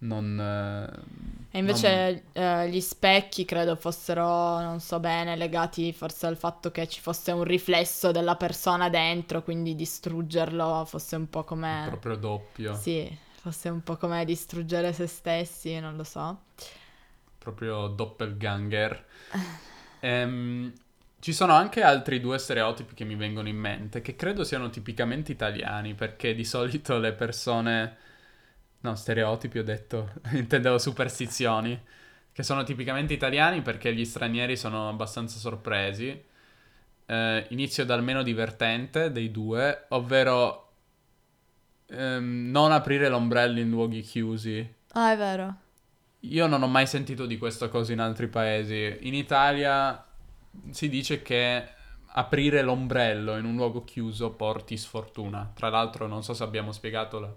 non 0.00 0.38
eh, 0.40 1.46
E 1.50 1.58
invece 1.58 2.26
eh, 2.32 2.68
gli 2.70 2.80
specchi 2.80 3.44
credo 3.44 3.74
fossero, 3.76 4.60
non 4.60 4.80
so 4.80 5.00
bene, 5.00 5.34
legati 5.36 5.92
forse 5.92 6.26
al 6.26 6.36
fatto 6.36 6.70
che 6.70 6.86
ci 6.88 7.00
fosse 7.00 7.32
un 7.32 7.42
riflesso 7.44 8.12
della 8.12 8.36
persona 8.36 8.88
dentro, 8.90 9.42
quindi 9.42 9.74
distruggerlo 9.74 10.84
fosse 10.84 11.16
un 11.16 11.28
po' 11.28 11.44
non 11.66 11.80
come... 11.82 11.86
proprio 11.86 12.16
doppio, 12.16 12.74
Sì, 12.74 13.18
fosse 13.38 13.68
un 13.68 13.82
po' 13.82 13.96
come 13.96 14.24
distruggere 14.24 14.92
se 14.92 15.06
stessi, 15.06 15.78
non 15.80 15.96
lo 15.96 16.04
so. 16.04 16.42
proprio 17.38 17.88
doppelganger. 17.88 19.04
Ehm, 20.00 20.72
ci 21.20 21.32
sono 21.32 21.52
anche 21.54 21.82
altri 21.82 22.20
due 22.20 22.38
stereotipi 22.38 22.94
che 22.94 23.04
mi 23.04 23.16
vengono 23.16 23.48
in 23.48 23.56
mente, 23.56 24.00
che 24.00 24.14
credo 24.16 24.44
siano 24.44 24.70
tipicamente 24.70 25.32
italiani, 25.32 25.94
perché 25.94 26.34
di 26.34 26.44
solito 26.44 26.98
le 26.98 27.12
persone... 27.12 27.96
No, 28.80 28.94
stereotipi 28.94 29.58
ho 29.58 29.64
detto, 29.64 30.12
intendevo 30.32 30.78
superstizioni, 30.78 31.80
che 32.32 32.42
sono 32.44 32.62
tipicamente 32.64 33.12
italiani 33.12 33.62
perché 33.62 33.92
gli 33.94 34.04
stranieri 34.04 34.56
sono 34.56 34.88
abbastanza 34.88 35.38
sorpresi. 35.38 36.24
Eh, 37.06 37.46
inizio 37.50 37.84
dal 37.84 38.02
meno 38.02 38.22
divertente 38.22 39.10
dei 39.12 39.30
due, 39.30 39.86
ovvero 39.88 40.67
ehm, 41.88 42.50
non 42.50 42.72
aprire 42.72 43.08
l'ombrello 43.08 43.58
in 43.60 43.70
luoghi 43.70 44.00
chiusi. 44.02 44.74
Ah, 44.92 45.12
è 45.12 45.16
vero. 45.16 45.54
Io 46.20 46.46
non 46.46 46.62
ho 46.62 46.66
mai 46.66 46.86
sentito 46.86 47.26
di 47.26 47.38
questa 47.38 47.68
cosa 47.68 47.92
in 47.92 48.00
altri 48.00 48.26
paesi. 48.28 48.98
In 49.02 49.14
Italia 49.14 50.04
si 50.70 50.88
dice 50.88 51.22
che 51.22 51.68
aprire 52.12 52.62
l'ombrello 52.62 53.36
in 53.36 53.44
un 53.44 53.54
luogo 53.54 53.84
chiuso 53.84 54.30
porti 54.30 54.76
sfortuna. 54.76 55.52
Tra 55.54 55.68
l'altro, 55.68 56.06
non 56.06 56.22
so 56.24 56.34
se 56.34 56.42
abbiamo 56.42 56.72
spiegato 56.72 57.20
la- 57.20 57.32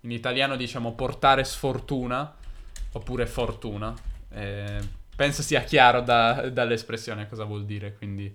in 0.00 0.10
italiano 0.10 0.56
diciamo 0.56 0.94
portare 0.94 1.44
sfortuna 1.44 2.34
oppure 2.92 3.26
fortuna. 3.26 3.94
Eh, 4.30 4.80
penso 5.14 5.42
sia 5.42 5.62
chiaro 5.62 6.00
da- 6.00 6.48
dall'espressione 6.48 7.28
cosa 7.28 7.44
vuol 7.44 7.64
dire. 7.66 7.94
Quindi, 7.94 8.34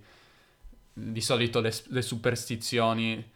di 0.92 1.20
solito 1.20 1.60
le, 1.60 1.72
le 1.88 2.02
superstizioni 2.02 3.30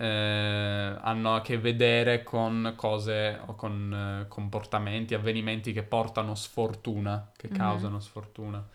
eh, 0.00 0.96
hanno 1.00 1.34
a 1.36 1.40
che 1.42 1.58
vedere 1.58 2.22
con 2.22 2.72
cose 2.76 3.38
o 3.46 3.54
con 3.54 4.22
eh, 4.24 4.28
comportamenti, 4.28 5.14
avvenimenti 5.14 5.72
che 5.72 5.82
portano 5.82 6.34
sfortuna, 6.34 7.30
che 7.36 7.50
Mhm. 7.50 7.52
causano 7.52 8.00
sfortuna. 8.00 8.66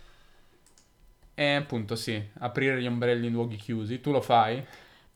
E 1.38 1.54
appunto 1.56 1.96
sì, 1.96 2.22
aprire 2.40 2.82
gli 2.82 2.88
ombrelli 2.88 3.28
in 3.28 3.34
luoghi 3.34 3.56
chiusi. 3.58 4.02
Tu 4.02 4.12
lo 4.12 4.22
fai? 4.22 4.64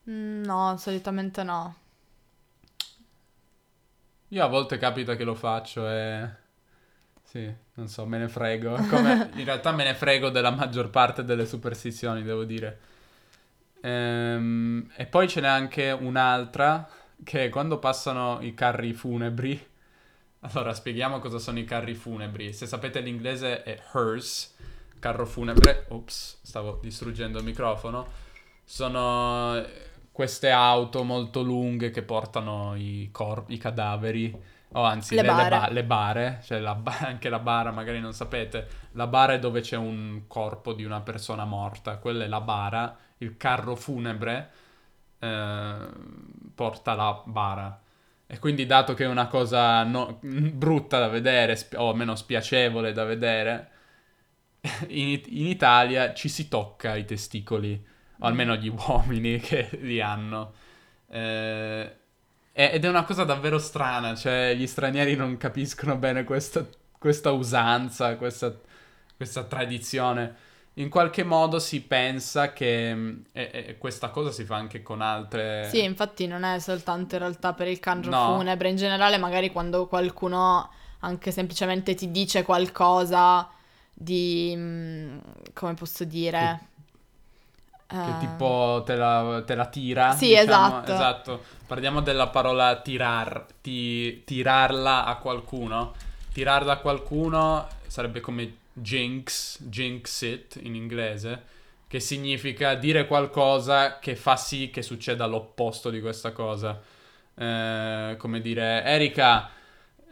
Mm, 0.10 0.44
No, 0.46 0.76
solitamente 0.78 1.44
no. 1.46 1.74
Io 4.30 4.44
a 4.44 4.48
volte 4.48 4.78
capita 4.78 5.16
che 5.16 5.24
lo 5.24 5.34
faccio 5.36 5.88
e... 5.90 6.30
Sì, 7.24 7.52
non 7.76 7.88
so, 7.88 8.06
me 8.06 8.18
ne 8.20 8.28
frego. 8.30 8.86
Come... 8.86 9.30
In 9.36 9.46
realtà 9.46 9.72
me 9.72 9.84
ne 9.84 9.96
frego 9.96 10.30
della 10.30 10.52
maggior 10.52 10.90
parte 10.90 11.24
delle 11.24 11.46
superstizioni, 11.46 12.24
devo 12.24 12.44
dire. 12.44 12.80
Ehm, 13.82 14.90
E 14.96 15.06
poi 15.06 15.28
ce 15.28 15.42
n'è 15.42 15.48
anche 15.48 15.92
un'altra, 15.92 16.88
che 17.24 17.50
quando 17.50 17.80
passano 17.80 18.40
i 18.42 18.54
carri 18.54 18.94
funebri. 18.94 19.68
Allora, 20.42 20.74
spieghiamo 20.74 21.20
cosa 21.20 21.38
sono 21.38 21.60
i 21.60 21.66
carri 21.66 21.96
funebri. 21.96 22.54
Se 22.54 22.66
sapete 22.66 23.02
l'inglese 23.02 23.64
è 23.64 23.78
hearse, 23.94 24.52
carro 25.00 25.26
funebre. 25.26 25.86
Ops, 25.90 26.40
stavo 26.44 26.80
distruggendo 26.82 27.40
il 27.40 27.44
microfono. 27.44 28.08
Sono 28.64 29.62
queste 30.12 30.50
auto 30.52 31.04
molto 31.04 31.42
lunghe 31.42 31.92
che 31.92 32.04
portano 32.04 32.76
i, 32.76 33.10
cor- 33.12 33.46
i 33.48 33.58
cadaveri, 33.58 34.34
o 34.74 34.84
anzi 34.84 35.18
Le 35.18 35.22
le, 35.22 35.34
le 35.34 35.46
bare. 35.46 35.48
ba- 35.48 35.70
le 35.70 35.84
bare, 35.84 36.40
cioè 36.44 36.60
la 36.60 36.76
ba- 36.76 37.00
anche 37.08 37.30
la 37.30 37.40
bara, 37.40 37.72
magari 37.72 38.00
non 38.00 38.14
sapete. 38.14 38.68
La 38.94 39.08
bara 39.08 39.34
è 39.34 39.40
dove 39.40 39.62
c'è 39.62 39.78
un 39.78 40.24
corpo 40.28 40.74
di 40.74 40.84
una 40.84 41.02
persona 41.02 41.46
morta, 41.46 41.98
quella 41.98 42.24
è 42.26 42.28
la 42.28 42.42
bara. 42.42 42.98
Il 43.20 43.38
carro 43.38 43.76
funebre 43.76 44.52
eh, 45.20 45.78
porta 46.56 46.94
la 46.96 47.22
bara. 47.26 47.82
E 48.28 48.40
quindi, 48.40 48.66
dato 48.66 48.94
che 48.94 49.06
è 49.06 49.08
una 49.08 49.28
cosa 49.28 49.84
no- 49.84 50.20
brutta 50.22 51.00
da 51.00 51.08
vedere, 51.08 51.56
spi- 51.56 51.76
o 51.78 51.90
almeno 51.90 52.16
spiacevole 52.16 52.94
da 52.94 53.04
vedere, 53.04 53.70
in, 54.90 55.22
in 55.26 55.48
Italia 55.48 56.14
ci 56.14 56.30
si 56.30 56.48
tocca 56.48 56.96
i 56.96 57.06
testicoli, 57.06 57.84
o 58.20 58.26
almeno 58.26 58.56
gli 58.56 58.70
uomini 58.70 59.40
che 59.42 59.70
li 59.82 60.02
hanno. 60.02 60.54
Eh, 61.08 61.96
ed 62.52 62.84
è 62.84 62.90
una 62.90 63.04
cosa 63.04 63.24
davvero 63.24 63.58
strana, 63.58 64.16
cioè 64.16 64.54
gli 64.56 64.68
stranieri 64.68 65.16
non 65.16 65.38
capiscono 65.38 65.96
bene 65.98 66.24
questa, 66.24 66.68
questa 66.98 67.32
usanza, 67.32 68.16
questa, 68.18 68.54
questa 69.16 69.44
tradizione. 69.46 70.48
In 70.76 70.90
qualche 70.90 71.24
modo 71.24 71.60
si 71.60 71.82
pensa 71.82 72.54
che 72.54 72.94
mh, 72.94 73.26
e- 73.34 73.52
e 73.68 73.78
questa 73.78 74.10
cosa 74.10 74.32
si 74.32 74.46
fa 74.46 74.56
anche 74.56 74.82
con 74.82 75.02
altre... 75.02 75.68
Sì, 75.70 75.84
infatti 75.84 76.26
non 76.26 76.44
è 76.44 76.60
soltanto 76.60 77.16
in 77.16 77.22
realtà 77.22 77.54
per 77.54 77.68
il 77.68 77.80
carro 77.80 78.12
No. 78.12 78.38
funebre, 78.38 78.70
in 78.70 78.76
generale 78.78 79.18
magari 79.18 79.52
quando 79.52 79.88
qualcuno 79.88 80.70
anche 81.02 81.32
semplicemente 81.32 81.96
ti 81.96 82.12
dice 82.12 82.44
qualcosa 82.44 83.50
di... 83.94 84.54
mm, 84.56 85.18
come 85.54 85.74
posso 85.74 86.06
dire? 86.06 86.60
Che 88.02 88.12
Eh, 88.12 88.18
tipo 88.18 88.84
te 88.86 88.96
la, 88.96 89.44
te 89.46 89.56
la 89.56 89.66
tira. 89.68 90.14
Sì, 90.14 90.28
diciamo. 90.28 90.80
esatto. 90.80 90.92
Esatto. 90.94 91.44
Parliamo 91.68 92.02
della 92.02 92.28
parola 92.30 92.80
tirar, 92.82 93.46
ti- 93.62 94.24
tirarla 94.26 95.06
a 95.06 95.16
qualcuno. 95.18 95.94
Tirarla 96.32 96.74
a 96.74 96.78
qualcuno 96.78 97.68
sarebbe 97.88 98.22
come 98.22 98.58
jinx, 98.74 99.62
jinx 99.64 100.22
it 100.22 100.60
in 100.62 100.76
inglese, 100.76 101.44
che 101.88 102.00
significa 102.00 102.76
dire 102.76 103.08
qualcosa 103.08 104.00
che 104.00 104.16
fa 104.16 104.36
sì 104.36 104.70
che 104.70 104.82
succeda 104.82 105.26
l'opposto 105.26 105.90
di 105.90 106.02
questa 106.02 106.32
cosa. 106.32 106.80
Eh, 107.36 108.16
come 108.18 108.42
dire, 108.42 108.84
Erika, 108.84 109.50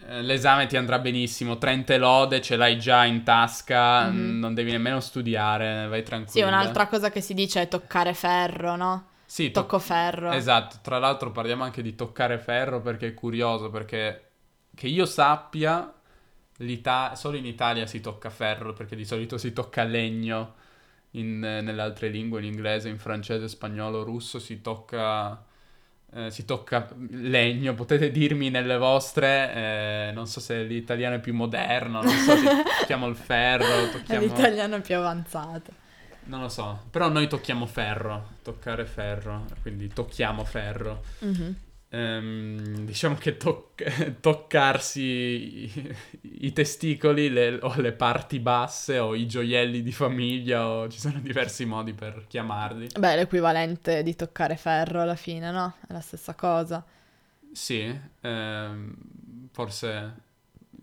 eh, 0.08 0.22
l'esame 0.22 0.66
ti 0.68 0.78
andrà 0.78 1.00
benissimo, 1.00 1.58
30 1.58 1.98
lode 1.98 2.42
ce 2.42 2.56
l'hai 2.56 2.78
già 2.80 3.04
in 3.06 3.24
tasca, 3.24 4.10
Mhm. 4.10 4.40
non 4.40 4.54
devi 4.54 4.72
nemmeno 4.72 5.00
studiare, 5.00 5.88
vai 5.88 6.00
Sì, 6.00 6.06
tranquilla. 6.06 6.48
un'altra 6.48 6.88
cosa 6.88 7.10
che 7.12 7.22
si 7.22 7.34
dice 7.34 7.62
è 7.64 7.68
toccare 7.68 8.14
ferro, 8.14 8.76
no? 8.76 9.08
Sì, 9.26 9.52
to- 9.52 9.62
Tocco 9.62 9.80
ferro. 9.80 10.32
Esatto, 10.32 10.78
tra 10.82 11.00
l'altro 11.00 11.32
parliamo 11.32 11.64
anche 11.64 11.82
di 11.82 11.96
toccare 11.96 12.38
ferro 12.40 12.80
perché 12.82 13.08
è 13.08 13.14
curioso, 13.14 13.70
perché 13.70 14.22
che 14.74 14.88
io 14.88 15.06
sappia, 15.06 15.92
l'Ita- 16.58 17.16
solo 17.16 17.38
in 17.38 17.46
Italia 17.46 17.86
si 17.88 18.02
tocca 18.02 18.30
ferro, 18.30 18.74
perché 18.74 18.96
di 18.96 19.06
solito 19.06 19.38
si 19.38 19.54
tocca 19.54 19.84
legno, 19.84 20.56
in- 21.12 21.40
nelle 21.40 21.82
altre 21.82 22.10
lingue, 22.10 22.40
in 22.40 22.46
inglese, 22.46 22.90
in 22.90 23.00
francese, 23.00 23.48
spagnolo, 23.48 24.04
russo, 24.04 24.40
si 24.40 24.62
tocca, 24.62 25.44
eh, 26.14 26.32
si 26.32 26.46
tocca 26.46 26.88
legno, 27.10 27.74
potete 27.74 28.12
dirmi 28.12 28.50
nelle 28.50 28.78
vostre, 28.78 30.10
eh, 30.10 30.12
non 30.14 30.28
so 30.28 30.40
se 30.40 30.64
l'italiano 30.64 31.16
è 31.16 31.20
più 31.20 31.34
moderno, 31.34 32.02
non 32.02 32.18
so 32.18 32.36
se 32.36 32.60
tocchiamo 32.80 33.08
il 33.08 33.16
ferro, 33.16 33.66
È 33.86 33.92
tocchiamo... 33.92 34.18
l'italiano 34.18 34.82
più 34.82 34.96
avanzato. 34.96 35.72
Non 36.26 36.42
lo 36.42 36.50
so, 36.50 36.88
però 36.92 37.08
noi 37.10 37.28
tocchiamo 37.30 37.66
ferro, 37.66 38.32
toccare 38.44 38.86
ferro, 38.86 39.46
quindi 39.62 39.88
tocchiamo 39.88 40.44
ferro. 40.44 41.02
Mhm. 41.22 41.56
Ehm, 41.90 42.80
diciamo 42.84 43.16
che 43.16 43.38
toc- 43.38 44.20
toccarsi 44.20 45.02
i, 45.02 45.96
i 46.42 46.52
testicoli 46.52 47.30
le- 47.30 47.60
o 47.62 47.74
le 47.80 47.94
parti 47.94 48.40
basse 48.40 49.00
o 49.00 49.16
i 49.16 49.26
gioielli 49.26 49.82
di 49.82 49.94
famiglia 49.94 50.68
o 50.68 50.90
ci 50.90 51.00
sono 51.00 51.20
diversi 51.20 51.66
modi 51.66 51.94
per 51.94 52.26
chiamarli. 52.28 52.90
Beh, 53.00 53.16
l'equivalente 53.16 54.04
di 54.04 54.16
toccare 54.16 54.58
ferro 54.58 55.02
alla 55.02 55.16
fine, 55.16 55.50
no? 55.52 55.76
È 55.88 55.94
la 55.94 56.02
stessa 56.02 56.34
cosa. 56.36 56.84
Sì, 57.54 57.98
ehm, 58.22 58.94
forse 59.52 60.26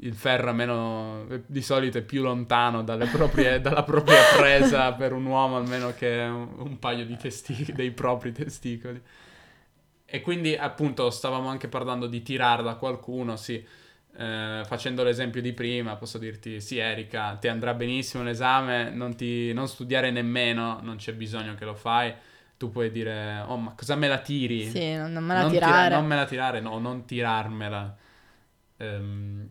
il 0.01 0.15
ferro 0.15 0.51
è 0.51 0.53
meno, 0.53 1.27
di 1.47 1.63
solito 1.63 1.99
è 1.99 2.03
più 2.03 2.23
lontano 2.23 2.83
proprie- 2.83 3.61
dalla 3.63 3.83
propria 3.83 4.21
presa 4.37 4.93
per 4.93 5.13
un 5.13 5.27
uomo 5.27 5.57
almeno 5.57 5.93
che 5.95 6.23
un, 6.23 6.49
un 6.57 6.79
paio 6.79 7.05
di 7.05 7.17
testicoli, 7.17 7.73
dei 7.73 7.91
propri 7.91 8.33
testicoli. 8.33 9.01
E 10.15 10.21
quindi 10.21 10.55
appunto 10.55 11.11
stavamo 11.11 11.49
anche 11.49 11.67
parlando 11.67 12.07
di 12.07 12.23
tirarla 12.23 12.71
a 12.71 12.77
qualcuno, 12.77 13.35
sì. 13.35 13.67
Eh, 14.17 14.63
facendo 14.65 15.03
l'esempio 15.03 15.43
di 15.43 15.53
prima, 15.53 15.97
posso 15.97 16.19
dirti, 16.19 16.61
sì 16.61 16.79
Erika, 16.79 17.35
ti 17.35 17.49
andrà 17.49 17.75
benissimo 17.75 18.23
l'esame, 18.23 18.91
non, 18.91 19.17
ti, 19.17 19.53
non 19.53 19.67
studiare 19.67 20.13
nemmeno, 20.13 20.79
non 20.83 20.99
c'è 20.99 21.15
bisogno 21.15 21.57
che 21.57 21.65
lo 21.65 21.75
fai. 21.75 22.15
Tu 22.57 22.71
puoi 22.71 22.93
dire, 22.93 23.41
oh 23.49 23.57
ma 23.57 23.73
cosa 23.77 23.97
me 23.97 24.07
la 24.07 24.19
tiri? 24.19 24.71
Sì, 24.71 24.95
non, 24.95 25.13
non 25.15 25.25
me 25.25 25.35
la 25.35 25.41
non 25.41 25.51
tirare. 25.51 25.89
tira- 25.89 25.97
non 25.99 26.07
me 26.07 26.15
la 26.15 26.25
tirare, 26.27 26.61
no, 26.61 26.79
non 26.79 27.05
tirarmela. 27.07 27.97
Ehm, 28.77 29.49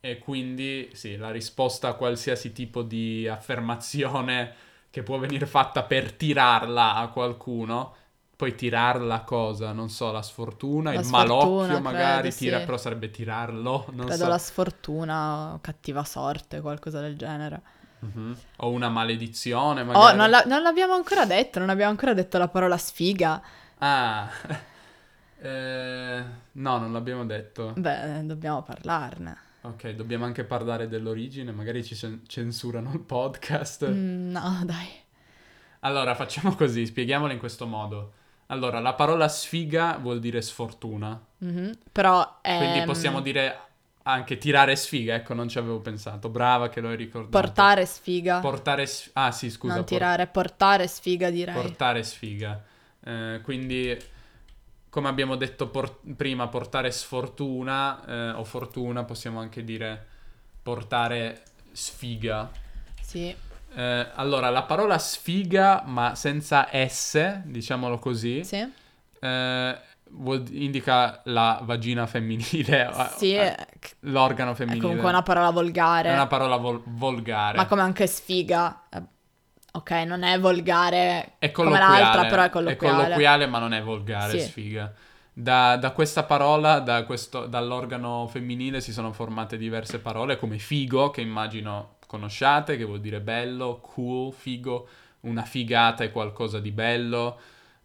e 0.00 0.18
quindi 0.18 0.90
sì, 0.94 1.16
la 1.16 1.30
risposta 1.30 1.88
a 1.88 1.94
qualsiasi 1.94 2.52
tipo 2.52 2.82
di 2.82 3.28
affermazione 3.28 4.54
che 4.90 5.02
può 5.02 5.18
venire 5.18 5.46
fatta 5.46 5.84
per 5.84 6.12
tirarla 6.12 6.96
a 6.96 7.08
qualcuno, 7.08 7.94
poi 8.36 8.54
tirarla 8.54 9.20
cosa? 9.20 9.72
Non 9.72 9.88
so, 9.88 10.10
la 10.10 10.22
sfortuna, 10.22 10.92
La 10.92 10.98
il 11.00 11.04
sfortuna, 11.04 11.34
malocchio 11.68 11.80
magari, 11.80 12.20
credo, 12.30 12.36
tira, 12.36 12.58
sì. 12.58 12.64
però 12.64 12.76
sarebbe 12.76 13.10
tirarlo, 13.10 13.86
non 13.92 14.06
Credo 14.06 14.22
so. 14.24 14.28
la 14.28 14.38
sfortuna 14.38 15.58
cattiva 15.60 16.04
sorte, 16.04 16.60
qualcosa 16.60 17.00
del 17.00 17.16
genere. 17.16 17.62
Mhm. 18.00 18.36
O 18.58 18.70
una 18.70 18.88
maledizione 18.88 19.82
Oh, 19.82 19.84
magari. 19.84 20.16
non, 20.16 20.30
la- 20.30 20.42
non 20.44 20.62
l'abbiamo 20.62 20.94
ancora 20.94 21.24
detto, 21.24 21.60
non 21.60 21.70
abbiamo 21.70 21.90
ancora 21.92 22.14
detto 22.14 22.36
la 22.38 22.48
parola 22.48 22.76
sfiga. 22.76 23.40
Ah, 23.78 24.28
Eh, 25.44 26.24
no, 26.52 26.78
non 26.78 26.92
l'abbiamo 26.92 27.24
detto. 27.26 27.72
Beh, 27.76 28.24
dobbiamo 28.24 28.62
parlarne. 28.62 29.36
Ok, 29.62 29.90
dobbiamo 29.90 30.24
anche 30.24 30.44
parlare 30.44 30.86
dell'origine, 30.88 31.50
magari 31.50 31.82
ci 31.84 31.96
cen- 31.96 32.22
censurano 32.28 32.92
il 32.92 33.00
podcast. 33.00 33.88
Mm, 33.90 34.30
no, 34.30 34.60
dai. 34.64 34.86
Allora, 35.80 36.14
facciamo 36.14 36.54
così, 36.54 36.86
spieghiamolo 36.86 37.32
in 37.32 37.40
questo 37.40 37.66
modo. 37.66 38.12
Allora, 38.52 38.80
la 38.80 38.92
parola 38.92 39.28
sfiga 39.28 39.96
vuol 39.96 40.20
dire 40.20 40.42
sfortuna, 40.42 41.18
Mhm. 41.38 41.72
Però 41.90 42.40
è... 42.42 42.56
quindi 42.58 42.82
possiamo 42.84 43.20
dire 43.20 43.58
anche 44.04 44.36
tirare 44.36 44.76
sfiga, 44.76 45.14
ecco, 45.14 45.32
non 45.32 45.48
ci 45.48 45.58
avevo 45.58 45.80
pensato. 45.80 46.28
Brava 46.28 46.68
che 46.68 46.80
lo 46.80 46.88
hai 46.88 46.96
ricordato. 46.96 47.30
Portare 47.30 47.86
sfiga. 47.86 48.40
Portare 48.40 48.84
sf- 48.86 49.10
Ah, 49.14 49.32
sì, 49.32 49.48
scusa. 49.50 49.74
non 49.74 49.84
por- 49.84 49.92
tirare, 49.92 50.26
portare 50.26 50.86
sfiga 50.86 51.30
direi. 51.30 51.54
portare 51.54 52.02
sfiga. 52.02 52.62
Eh, 53.04 53.40
quindi, 53.42 53.96
come 54.90 55.08
abbiamo 55.08 55.36
detto 55.36 55.68
por- 55.68 56.00
prima, 56.16 56.46
portare 56.48 56.90
sfortuna 56.90 58.04
eh, 58.04 58.30
o 58.32 58.44
fortuna, 58.44 59.04
possiamo 59.04 59.40
anche 59.40 59.64
dire 59.64 60.06
portare 60.62 61.42
sfiga. 61.72 62.50
Sì. 63.00 63.34
Eh, 63.74 64.06
allora, 64.14 64.50
la 64.50 64.62
parola 64.62 64.98
sfiga, 64.98 65.82
ma 65.86 66.14
senza 66.14 66.68
S, 66.88 67.40
diciamolo 67.44 67.98
così, 67.98 68.44
Sì. 68.44 68.70
eh, 69.20 69.78
vuol- 70.10 70.44
indica 70.50 71.20
la 71.24 71.60
vagina 71.62 72.06
femminile, 72.06 72.90
Sì, 73.16 73.34
eh, 73.34 73.54
è, 73.54 73.66
l'organo 74.00 74.50
è 74.52 74.54
femminile. 74.54 74.82
comunque 74.82 75.08
una 75.08 75.22
parola 75.22 75.50
volgare. 75.50 76.10
È 76.10 76.12
una 76.12 76.26
parola 76.26 76.56
vol- 76.56 76.82
volgare. 76.84 77.56
Ma 77.56 77.66
come 77.66 77.82
anche 77.82 78.06
sfiga. 78.06 78.82
eh, 78.90 79.02
Ok, 79.74 79.90
non 80.04 80.22
è 80.22 80.38
volgare 80.38 81.36
È 81.38 81.50
come 81.50 81.78
l'altra, 81.78 82.26
però 82.26 82.42
è 82.42 82.50
colloquiale. 82.50 83.04
colloquiale, 83.04 83.46
ma 83.46 83.58
non 83.58 83.72
è 83.72 83.82
volgare, 83.82 84.38
Sì. 84.38 84.46
sfiga. 84.46 84.92
Da, 85.32 85.76
da 85.78 85.92
questa 85.92 86.24
parola, 86.24 86.78
da 86.80 87.04
questo- 87.04 87.46
dall'organo 87.46 88.26
femminile 88.26 88.82
si 88.82 88.92
sono 88.92 89.12
formate 89.14 89.56
diverse 89.56 89.98
parole 89.98 90.36
come 90.36 90.58
figo, 90.58 91.08
che 91.08 91.22
immagino 91.22 91.94
conosciate, 92.12 92.76
che 92.76 92.84
vuol 92.84 93.00
dire 93.00 93.20
bello, 93.20 93.80
cool, 93.80 94.32
figo, 94.32 94.88
una 95.20 95.42
figata 95.44 96.04
è 96.04 96.12
qualcosa 96.12 96.60
di 96.60 96.70
bello, 96.72 97.38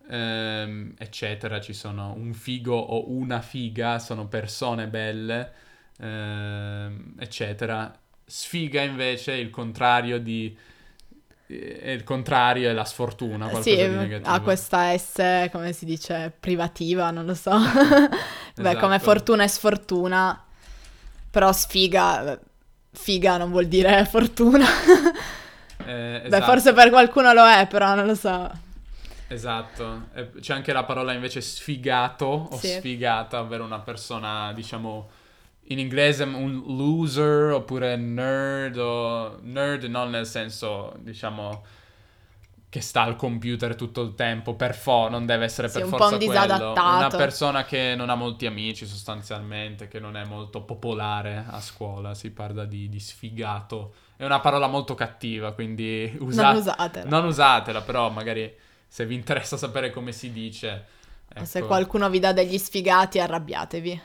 ehm, 0.10 0.94
eccetera. 0.98 1.60
Ci 1.62 1.74
sono 1.74 2.14
un 2.18 2.34
figo 2.34 2.76
o 2.76 3.10
una 3.12 3.42
figa, 3.42 4.00
sono 4.00 4.28
persone 4.28 4.88
belle, 4.88 5.54
ehm, 6.00 7.16
eccetera. 7.20 7.98
Sfiga 8.26 8.82
invece 8.82 9.34
è 9.34 9.38
il 9.38 9.50
contrario 9.50 10.20
di... 10.20 10.58
È 11.48 11.90
il 11.92 12.04
contrario, 12.04 12.70
è 12.70 12.74
la 12.74 12.84
sfortuna, 12.86 13.48
qualcosa 13.50 13.86
Sì, 13.86 13.88
di 13.88 13.96
negativo. 13.98 14.26
ha 14.30 14.42
questa 14.42 14.98
S, 14.98 15.50
come 15.52 15.72
si 15.74 15.86
dice, 15.86 16.34
privativa, 16.38 17.12
non 17.12 17.26
lo 17.26 17.34
so. 17.34 17.52
Beh, 18.56 18.76
come 18.76 19.00
Esatto. 19.00 19.00
fortuna 19.00 19.44
e 19.44 19.48
sfortuna. 19.48 20.44
Però 21.32 21.52
sfiga, 21.52 22.34
eh, 22.34 22.40
figa 22.98 23.38
non 23.38 23.52
vuol 23.52 23.68
dire 23.68 24.06
fortuna. 24.10 24.66
Eh, 25.86 26.22
Beh, 26.28 26.42
esatto, 26.42 26.44
forse 26.44 26.74
per 26.74 26.90
qualcuno 26.90 27.32
lo 27.34 27.46
è, 27.48 27.68
però 27.68 27.96
non 27.96 28.06
lo 28.06 28.16
so. 28.16 28.52
Esatto. 29.30 30.08
C'è 30.40 30.54
anche 30.54 30.72
la 30.74 30.84
parola 30.86 31.14
invece 31.14 31.42
sfigato 31.42 32.26
o 32.26 32.58
Sì. 32.58 32.68
sfigata, 32.68 33.42
ovvero 33.42 33.64
una 33.66 33.80
persona, 33.80 34.54
diciamo, 34.54 35.10
in 35.70 35.80
inglese 35.80 36.24
un 36.24 36.64
loser 36.78 37.52
oppure 37.52 37.98
nerd 37.98 38.78
o 38.78 39.38
nerd 39.42 39.84
non 39.86 40.10
nel 40.12 40.26
senso, 40.26 40.94
diciamo, 41.00 41.64
che 42.70 42.82
sta 42.82 43.02
al 43.04 43.16
computer 43.16 43.76
tutto 43.76 44.02
il 44.02 44.14
tempo, 44.14 44.56
per 44.56 44.76
fo, 44.76 45.08
non 45.10 45.26
deve 45.26 45.46
essere 45.46 45.70
Sì, 45.70 45.76
per 45.76 45.84
un 45.86 45.90
po' 45.92 45.98
forza 45.98 46.16
un 46.16 46.26
quello. 46.26 46.72
Una 46.74 47.08
persona 47.10 47.64
che 47.66 47.96
non 47.96 48.10
ha 48.10 48.16
molti 48.16 48.46
amici 48.46 48.86
sostanzialmente, 48.86 49.88
che 49.88 50.00
non 50.00 50.18
è 50.18 50.26
molto 50.26 50.64
popolare 50.64 51.46
a 51.48 51.62
scuola, 51.62 52.14
si 52.14 52.32
parla 52.32 52.66
di, 52.66 52.90
di 52.90 53.00
sfigato. 53.00 53.94
È 54.18 54.26
una 54.26 54.40
parola 54.40 54.68
molto 54.68 54.96
cattiva, 54.96 55.54
quindi 55.54 56.16
usa- 56.20 56.52
Non 56.52 56.56
usatela. 56.58 57.06
non 57.10 57.26
usatela, 57.26 57.82
però 57.82 58.10
magari 58.10 58.54
se 58.88 59.06
vi 59.06 59.16
interessa 59.16 59.58
sapere 59.58 59.92
come 59.92 60.12
si 60.12 60.32
dice. 60.32 60.86
O 61.36 61.46
Se 61.46 61.58
ecco. 61.60 61.68
qualcuno 61.68 62.10
vi 62.10 62.20
dà 62.20 62.34
degli 62.34 62.58
sfigati, 62.58 63.20
arrabbiatevi. 63.20 64.02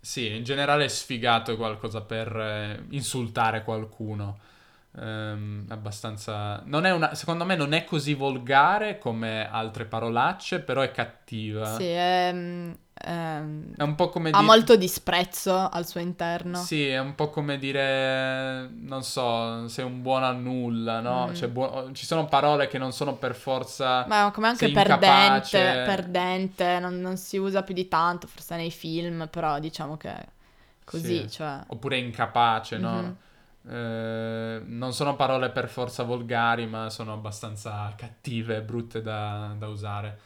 Sì, 0.00 0.34
in 0.36 0.44
generale 0.44 0.88
sfigato 0.88 1.52
è 1.52 1.56
qualcosa 1.56 2.02
per 2.02 2.36
eh, 2.36 2.84
insultare 2.90 3.64
qualcuno. 3.64 4.38
Ehm, 4.96 5.66
abbastanza... 5.68 6.62
Non 6.66 6.84
è 6.86 6.92
una... 6.92 7.14
Secondo 7.14 7.44
me 7.44 7.56
non 7.56 7.72
è 7.72 7.84
così 7.84 8.14
volgare 8.14 8.98
come 8.98 9.48
altre 9.50 9.84
parolacce, 9.86 10.60
però 10.60 10.82
è 10.82 10.90
cattiva. 10.92 11.74
Sì, 11.74 11.84
è, 11.86 12.30
mm, 12.32 12.72
ehm, 12.94 13.74
È 13.76 13.82
un 13.82 13.94
po' 13.96 14.08
come 14.08 14.28
ha 14.30 14.32
dire... 14.32 14.44
molto 14.44 14.76
disprezzo 14.76 15.68
al 15.68 15.86
suo 15.86 15.98
interno. 16.00 16.58
Sì, 16.58 16.86
è 16.86 16.98
un 17.00 17.16
po' 17.16 17.28
come 17.30 17.58
dire, 17.58 18.68
non 18.68 19.02
so, 19.02 19.66
sei 19.68 19.84
un 19.84 20.00
buono 20.00 20.26
a 20.26 20.32
nulla, 20.32 21.00
no? 21.00 21.28
Mm. 21.28 21.34
Cioè, 21.34 21.48
buo- 21.48 21.90
ci 21.92 22.06
sono 22.06 22.26
parole 22.26 22.68
che 22.68 22.78
non 22.78 22.92
sono 22.92 23.14
per 23.14 23.34
forza... 23.34 24.04
Ma 24.06 24.30
come 24.32 24.46
anche 24.46 24.70
perdente, 24.70 25.58
incapace. 25.58 25.82
perdente, 25.84 26.78
non, 26.78 27.00
non 27.00 27.16
si 27.16 27.36
usa 27.36 27.62
più 27.64 27.74
di 27.74 27.88
tanto, 27.88 28.28
forse 28.28 28.54
nei 28.54 28.70
film, 28.70 29.26
però 29.28 29.58
diciamo 29.58 29.96
che 29.96 30.14
così, 30.84 31.22
Sì. 31.22 31.30
cioè... 31.30 31.60
Oppure 31.66 31.98
incapace, 31.98 32.78
no? 32.78 32.92
Mhm. 32.92 33.16
Eh, 33.68 34.62
non 34.64 34.92
sono 34.92 35.16
parole 35.16 35.50
per 35.50 35.68
forza 35.68 36.02
volgari, 36.02 36.66
ma 36.66 36.90
sono 36.90 37.12
abbastanza 37.12 37.92
cattive 37.96 38.62
brutte 38.62 39.02
da, 39.02 39.54
da 39.58 39.68
usare. 39.68 40.18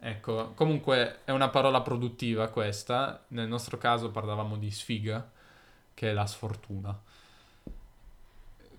Ecco, 0.00 0.52
comunque 0.54 1.20
è 1.24 1.32
una 1.32 1.48
parola 1.48 1.80
produttiva 1.80 2.48
questa. 2.48 3.24
Nel 3.28 3.48
nostro 3.48 3.78
caso 3.78 4.10
parlavamo 4.10 4.56
di 4.56 4.70
sfiga, 4.70 5.28
che 5.94 6.10
è 6.10 6.12
la 6.12 6.26
sfortuna. 6.26 6.96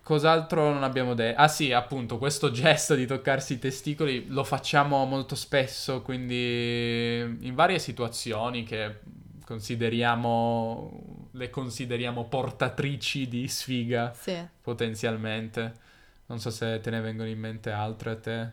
Cos'altro 0.01 0.73
non 0.73 0.83
abbiamo 0.83 1.13
detto? 1.13 1.39
Ah 1.39 1.47
sì, 1.47 1.71
appunto, 1.71 2.17
questo 2.17 2.49
gesto 2.49 2.95
di 2.95 3.05
toccarsi 3.05 3.53
i 3.53 3.59
testicoli 3.59 4.25
lo 4.27 4.43
facciamo 4.43 5.05
molto 5.05 5.35
spesso, 5.35 6.01
quindi 6.01 7.19
in 7.41 7.53
varie 7.53 7.77
situazioni 7.77 8.63
che 8.63 9.01
consideriamo, 9.45 11.18
le 11.39 11.49
consideriamo 11.49 12.25
portatrici 12.25 13.28
di 13.28 13.47
sfiga 13.47 14.13
Sì. 14.13 14.38
potenzialmente. 14.62 15.88
Non 16.28 16.39
so 16.39 16.52
se 16.52 16.80
te 16.82 16.89
ne 16.91 16.99
vengono 17.02 17.28
in 17.30 17.39
mente 17.39 17.71
altre 17.71 18.12
a 18.12 18.15
te. 18.17 18.49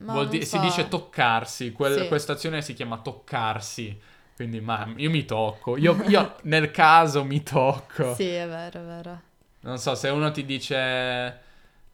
Non 0.00 0.28
di- 0.28 0.40
Si 0.42 0.46
so. 0.56 0.60
dice 0.60 0.88
toccarsi, 0.88 1.72
quel- 1.72 2.02
Sì. 2.02 2.08
questa 2.08 2.32
azione 2.32 2.62
si 2.62 2.72
chiama 2.74 2.98
toccarsi. 2.98 4.00
Quindi, 4.36 4.60
ma 4.60 4.90
io 4.96 5.10
mi 5.10 5.24
tocco. 5.24 5.76
Io, 5.76 6.00
io 6.06 6.36
nel 6.44 6.70
caso 6.70 7.24
mi 7.24 7.42
tocco. 7.42 8.14
Sì, 8.14 8.28
è 8.28 8.46
vero, 8.46 8.80
è 8.80 8.84
vero. 8.84 9.20
Non 9.60 9.78
so, 9.78 9.96
se 9.96 10.08
uno 10.10 10.30
ti 10.30 10.44
dice, 10.44 11.40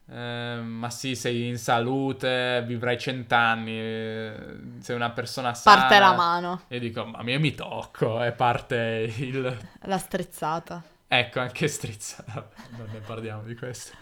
eh, 0.07 0.59
ma 0.61 0.89
sì, 0.89 1.15
sei 1.15 1.47
in 1.47 1.57
salute, 1.57 2.63
vivrai 2.65 2.97
cent'anni, 2.99 4.79
sei 4.79 4.95
una 4.95 5.09
persona 5.11 5.53
sana. 5.53 5.81
Parte 5.81 5.99
la 5.99 6.13
mano, 6.13 6.61
E 6.67 6.79
dico, 6.79 7.05
ma 7.05 7.21
io 7.23 7.39
mi 7.39 7.55
tocco, 7.55 8.23
e 8.23 8.31
parte 8.31 9.11
il... 9.17 9.57
la 9.81 9.97
strizzata. 9.97 10.83
Ecco, 11.07 11.39
anche 11.39 11.67
strizzata. 11.67 12.49
Non 12.77 12.89
ne 12.91 12.99
parliamo 12.99 13.43
di 13.43 13.55
questo. 13.55 13.95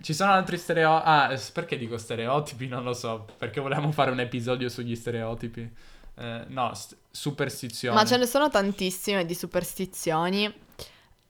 Ci 0.00 0.14
sono 0.14 0.32
altri 0.32 0.56
stereotipi. 0.58 1.08
Ah, 1.08 1.38
perché 1.52 1.76
dico 1.76 1.98
stereotipi? 1.98 2.66
Non 2.66 2.82
lo 2.82 2.92
so. 2.92 3.26
Perché 3.36 3.60
volevamo 3.60 3.92
fare 3.92 4.10
un 4.10 4.20
episodio 4.20 4.68
sugli 4.68 4.94
stereotipi. 4.96 5.70
Eh, 6.18 6.44
no, 6.48 6.72
st- 6.74 6.96
superstizioni. 7.10 7.94
Ma 7.94 8.04
ce 8.04 8.16
ne 8.16 8.26
sono 8.26 8.48
tantissime 8.48 9.26
di 9.26 9.34
superstizioni. 9.34 10.52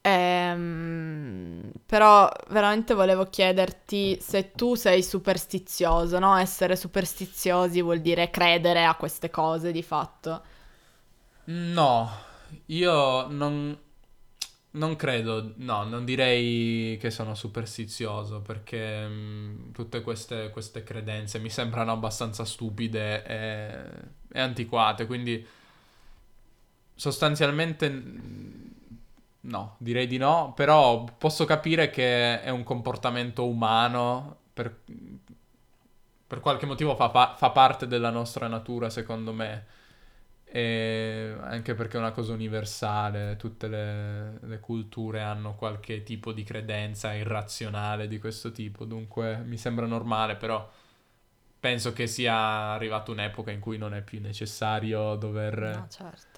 Ehm, 0.09 1.73
però 1.85 2.31
veramente 2.51 2.95
volevo 2.95 3.25
chiederti 3.25 4.19
se 4.21 4.55
tu 4.55 4.75
sei 4.77 5.03
superstizioso, 5.03 6.19
no? 6.21 6.37
Essere 6.37 6.77
superstiziosi 6.77 7.83
vuol 7.83 8.01
dire 8.01 8.31
credere 8.31 8.85
a 8.85 8.95
queste 8.95 9.31
cose 9.31 9.73
di 9.73 9.83
fatto. 9.83 10.43
No, 11.49 12.11
io 12.67 13.29
non, 13.29 13.77
non 14.73 14.97
credo, 14.97 15.53
no, 15.59 15.85
non 15.85 16.05
direi 16.05 16.97
che 17.01 17.11
sono 17.11 17.35
superstizioso 17.37 18.41
perché 18.43 19.07
mh, 19.07 19.71
tutte 19.73 20.01
queste, 20.03 20.51
queste 20.51 20.83
credenze 20.83 21.39
mi 21.39 21.49
sembrano 21.51 21.93
abbastanza 21.93 22.45
stupide 22.45 23.25
e, 23.25 23.91
e 24.33 24.41
antiquate, 24.41 25.07
quindi 25.07 25.47
sostanzialmente 26.95 27.89
no, 29.47 29.77
direi 29.79 30.07
di 30.07 30.19
no, 30.19 30.53
però 30.55 31.05
posso 31.05 31.45
capire 31.45 31.91
che 31.91 32.41
è 32.43 32.51
un 32.51 32.63
comportamento 32.63 33.47
umano, 33.47 34.39
per, 34.53 34.83
per 36.27 36.41
qualche 36.41 36.67
motivo 36.67 36.95
fa, 36.95 37.09
pa- 37.11 37.35
fa 37.37 37.51
parte 37.51 37.87
della 37.87 38.11
nostra 38.11 38.49
natura 38.49 38.91
secondo 38.91 39.33
me 39.33 39.75
e 40.49 41.37
anche 41.41 41.75
perché 41.75 41.97
è 41.97 42.01
una 42.01 42.13
cosa 42.13 42.33
universale, 42.33 43.37
tutte 43.37 43.67
le, 43.69 44.39
le, 44.41 44.61
culture 44.61 45.21
hanno 45.21 45.55
qualche 45.55 46.03
tipo 46.03 46.33
di 46.33 46.45
credenza 46.45 47.13
irrazionale 47.13 48.09
di 48.09 48.19
questo 48.19 48.53
tipo, 48.53 48.85
dunque 48.85 49.39
mi 49.39 49.59
sembra 49.59 49.87
normale, 49.87 50.37
però 50.37 50.67
penso 51.59 51.93
che 51.93 52.07
sia 52.07 52.73
arrivata 52.73 53.11
un'epoca 53.11 53.51
in 53.51 53.61
cui 53.61 53.77
non 53.77 53.93
è 53.93 54.03
più 54.03 54.21
necessario 54.21 55.17
dover... 55.17 55.59
No, 55.59 55.87
certo. 55.91 56.36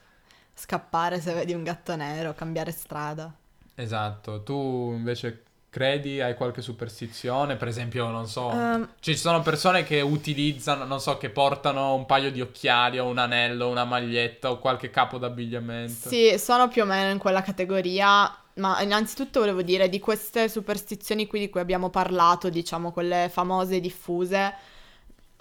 Scappare 0.59 1.21
se 1.21 1.33
vedi 1.35 1.53
un 1.53 1.63
gatto 1.63 1.95
nero, 1.95 2.35
cambiare 2.35 2.73
strada. 2.73 3.33
Esatto, 3.77 4.43
tu 4.43 4.93
invece 4.93 5.45
credi? 5.71 6.21
Hai 6.21 6.35
qualche 6.35 6.63
superstizione? 6.63 7.55
Per 7.55 7.69
esempio, 7.69 8.09
non 8.09 8.27
so, 8.27 8.49
um, 8.49 8.89
ci 8.99 9.17
sono 9.17 9.41
persone 9.41 9.85
che 9.85 10.01
utilizzano, 10.01 10.85
non 10.85 11.01
so, 11.01 11.17
che 11.17 11.31
portano 11.31 11.95
un 11.95 12.07
paio 12.07 12.33
di 12.33 12.41
occhiali 12.41 12.99
o 12.99 13.07
un 13.07 13.19
anello, 13.19 13.69
una 13.69 13.85
maglietta 13.85 14.51
o 14.51 14.59
qualche 14.59 14.91
capo 14.91 15.17
d'abbigliamento. 15.19 16.09
Sì, 16.09 16.37
sono 16.39 16.67
più 16.67 16.83
o 16.83 16.87
meno 16.87 17.13
in 17.13 17.19
quella 17.19 17.43
categoria. 17.43 18.37
Ma 18.55 18.83
innanzitutto 18.83 19.39
volevo 19.39 19.63
dire 19.63 19.89
di 19.89 20.01
queste 20.01 20.49
superstizioni 20.49 21.29
qui 21.29 21.39
di 21.39 21.49
cui 21.49 21.61
abbiamo 21.61 21.91
parlato, 21.91 22.49
diciamo 22.49 22.91
quelle 22.91 23.29
famose 23.33 23.77
e 23.77 23.81
diffuse, 23.81 24.53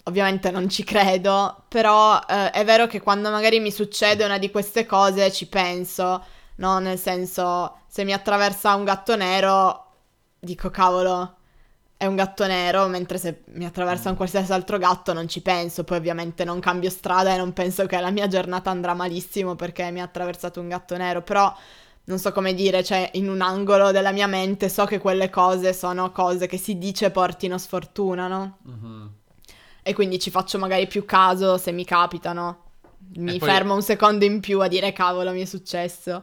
ovviamente 0.08 0.50
non 0.50 0.68
ci 0.68 0.84
credo, 0.84 1.64
però 1.68 2.18
eh, 2.28 2.50
è 2.50 2.64
vero 2.64 2.86
che 2.86 3.00
quando 3.00 3.30
magari 3.30 3.60
mi 3.60 3.70
succede 3.70 4.24
una 4.24 4.38
di 4.38 4.50
queste 4.50 4.86
cose 4.86 5.30
ci 5.30 5.46
penso, 5.46 6.24
no? 6.56 6.78
Nel 6.78 6.98
senso, 6.98 7.80
se 7.86 8.04
mi 8.04 8.12
attraversa 8.12 8.74
un 8.74 8.84
gatto 8.84 9.16
nero, 9.16 9.86
dico 10.38 10.70
cavolo, 10.70 11.36
è 11.96 12.06
un 12.06 12.14
gatto 12.16 12.46
nero, 12.46 12.86
mentre 12.88 13.18
se 13.18 13.42
mi 13.48 13.64
attraversa 13.64 14.08
un 14.08 14.16
qualsiasi 14.16 14.52
altro 14.52 14.78
gatto 14.78 15.12
non 15.12 15.28
ci 15.28 15.42
penso, 15.42 15.84
poi 15.84 15.98
ovviamente 15.98 16.44
non 16.44 16.60
cambio 16.60 16.90
strada 16.90 17.34
e 17.34 17.36
non 17.36 17.52
penso 17.52 17.86
che 17.86 18.00
la 18.00 18.10
mia 18.10 18.28
giornata 18.28 18.70
andrà 18.70 18.94
malissimo 18.94 19.56
perché 19.56 19.90
mi 19.90 20.00
ha 20.00 20.04
attraversato 20.04 20.60
un 20.60 20.68
gatto 20.68 20.96
nero, 20.96 21.22
però 21.22 21.52
non 22.04 22.18
so 22.18 22.32
come 22.32 22.54
dire, 22.54 22.82
cioè 22.84 23.10
in 23.14 23.28
un 23.28 23.40
angolo 23.42 23.90
della 23.90 24.12
mia 24.12 24.26
mente 24.26 24.68
so 24.68 24.84
che 24.86 24.98
quelle 24.98 25.28
cose 25.28 25.72
sono 25.74 26.10
cose 26.12 26.46
che 26.46 26.56
si 26.56 26.78
dice 26.78 27.10
portino 27.10 27.58
sfortuna, 27.58 28.28
no? 28.28 28.58
Mm-hmm. 28.68 29.06
E 29.88 29.94
quindi 29.94 30.18
ci 30.18 30.28
faccio 30.28 30.58
magari 30.58 30.86
più 30.86 31.06
caso 31.06 31.56
se 31.56 31.72
mi 31.72 31.86
capitano. 31.86 32.64
Mi 33.14 33.38
poi... 33.38 33.48
fermo 33.48 33.72
un 33.72 33.80
secondo 33.80 34.26
in 34.26 34.40
più 34.40 34.60
a 34.60 34.68
dire 34.68 34.92
cavolo 34.92 35.32
mi 35.32 35.40
è 35.40 35.46
successo. 35.46 36.22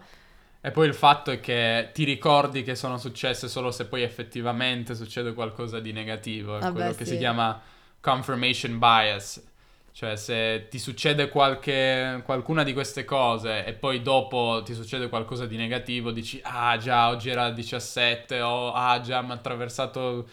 E 0.62 0.70
poi 0.70 0.86
il 0.86 0.94
fatto 0.94 1.32
è 1.32 1.40
che 1.40 1.90
ti 1.92 2.04
ricordi 2.04 2.62
che 2.62 2.76
sono 2.76 3.00
successe 3.00 3.48
solo 3.48 3.72
se 3.72 3.88
poi 3.88 4.04
effettivamente 4.04 4.94
succede 4.94 5.34
qualcosa 5.34 5.80
di 5.80 5.92
negativo. 5.92 6.58
È 6.58 6.60
Vabbè, 6.60 6.74
quello 6.74 6.94
che 6.94 7.06
si 7.06 7.18
chiama 7.18 7.60
confirmation 8.00 8.78
bias. 8.78 9.44
Cioè, 9.92 10.16
se 10.16 10.68
ti 10.70 10.78
succede 10.78 11.30
qualche, 11.30 12.22
qualcuna 12.24 12.62
di 12.62 12.72
queste 12.72 13.04
cose 13.04 13.66
e 13.66 13.74
poi 13.74 14.04
dopo 14.04 14.62
ti 14.64 14.76
succede 14.76 15.10
qualcosa 15.10 15.48
di 15.48 15.58
negativo, 15.58 16.12
dici, 16.12 16.40
ah 16.44 16.78
già, 16.78 17.10
oggi 17.10 17.30
era 17.30 17.48
il 17.48 17.56
17, 17.56 18.42
o 18.42 18.74
ah 18.74 19.00
già, 19.00 19.24
mi 19.24 19.32
ha 19.32 19.34
attraversato 19.34 20.28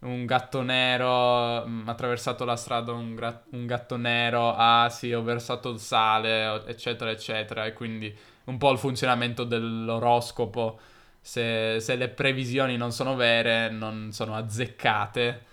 un 0.00 0.26
gatto 0.26 0.62
nero, 0.62 1.66
mi 1.66 1.82
ha 1.86 1.90
attraversato 1.90 2.44
la 2.44 2.56
strada 2.56 2.92
un, 2.92 3.14
gra- 3.14 3.42
un 3.50 3.66
gatto 3.66 3.96
nero, 3.96 4.54
ah 4.54 4.88
sì, 4.90 5.12
ho 5.12 5.22
versato 5.22 5.70
il 5.70 5.80
sale, 5.80 6.64
eccetera, 6.66 7.10
eccetera. 7.10 7.66
E 7.66 7.72
quindi 7.72 8.16
un 8.44 8.58
po' 8.58 8.70
il 8.70 8.78
funzionamento 8.78 9.44
dell'oroscopo. 9.44 10.78
Se, 11.20 11.80
se, 11.80 11.96
le 11.96 12.08
previsioni 12.08 12.76
non 12.76 12.92
sono 12.92 13.16
vere, 13.16 13.70
non 13.70 14.12
sono 14.12 14.36
azzeccate. 14.36 15.46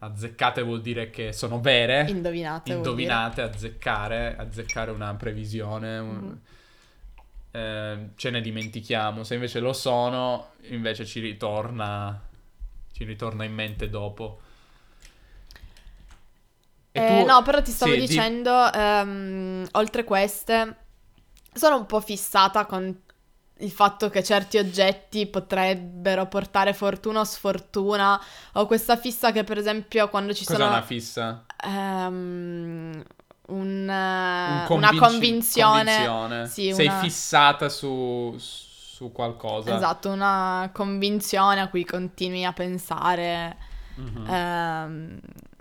Azzeccate 0.00 0.62
vuol 0.62 0.80
dire 0.80 1.10
che 1.10 1.32
sono 1.32 1.60
vere. 1.60 2.06
Indovinate. 2.08 2.72
Indovinate, 2.72 3.40
azzeccare, 3.42 4.36
azzeccare 4.36 4.90
una 4.90 5.14
previsione. 5.14 6.00
Mm-hmm. 6.00 6.32
Eh, 7.52 8.08
ce 8.16 8.30
ne 8.30 8.40
dimentichiamo. 8.40 9.22
Se 9.22 9.34
invece 9.34 9.60
lo 9.60 9.72
sono, 9.72 10.50
invece 10.70 11.06
ci 11.06 11.20
ritorna, 11.20 12.20
ci 13.02 13.04
ritorna 13.04 13.44
in 13.44 13.52
mente 13.52 13.88
dopo. 13.88 14.40
Eh, 16.92 17.06
tu... 17.06 17.26
No, 17.26 17.42
però 17.42 17.60
ti 17.62 17.70
stavo 17.70 17.92
sì, 17.92 18.00
dicendo, 18.00 18.70
di... 18.70 18.78
um, 18.78 19.66
oltre 19.72 20.04
queste, 20.04 20.76
sono 21.52 21.76
un 21.76 21.86
po' 21.86 22.00
fissata 22.00 22.66
con 22.66 23.00
il 23.58 23.70
fatto 23.70 24.10
che 24.10 24.24
certi 24.24 24.58
oggetti 24.58 25.26
potrebbero 25.26 26.26
portare 26.26 26.74
fortuna 26.74 27.20
o 27.20 27.24
sfortuna. 27.24 28.20
Ho 28.54 28.66
questa 28.66 28.96
fissa 28.96 29.32
che, 29.32 29.44
per 29.44 29.58
esempio, 29.58 30.08
quando 30.08 30.32
ci 30.34 30.44
Cos'è 30.44 30.58
sono. 30.58 30.68
Cos'è 30.68 30.78
una 30.78 30.86
fissa? 30.86 31.44
Um, 31.64 33.04
un, 33.48 33.88
un 33.88 34.64
convinci- 34.66 34.94
una 34.94 35.08
convinzione. 35.08 35.84
convinzione. 35.84 36.46
Sì, 36.46 36.72
Sei 36.72 36.86
una... 36.86 36.98
fissata 36.98 37.68
su, 37.68 38.34
su 38.38 38.70
qualcosa. 39.10 39.74
Esatto, 39.74 40.10
una 40.10 40.70
convinzione 40.72 41.60
a 41.60 41.68
cui 41.68 41.84
continui 41.84 42.44
a 42.44 42.52
pensare. 42.52 43.56
Mm-hmm. 43.98 44.28
Um, 44.28 45.18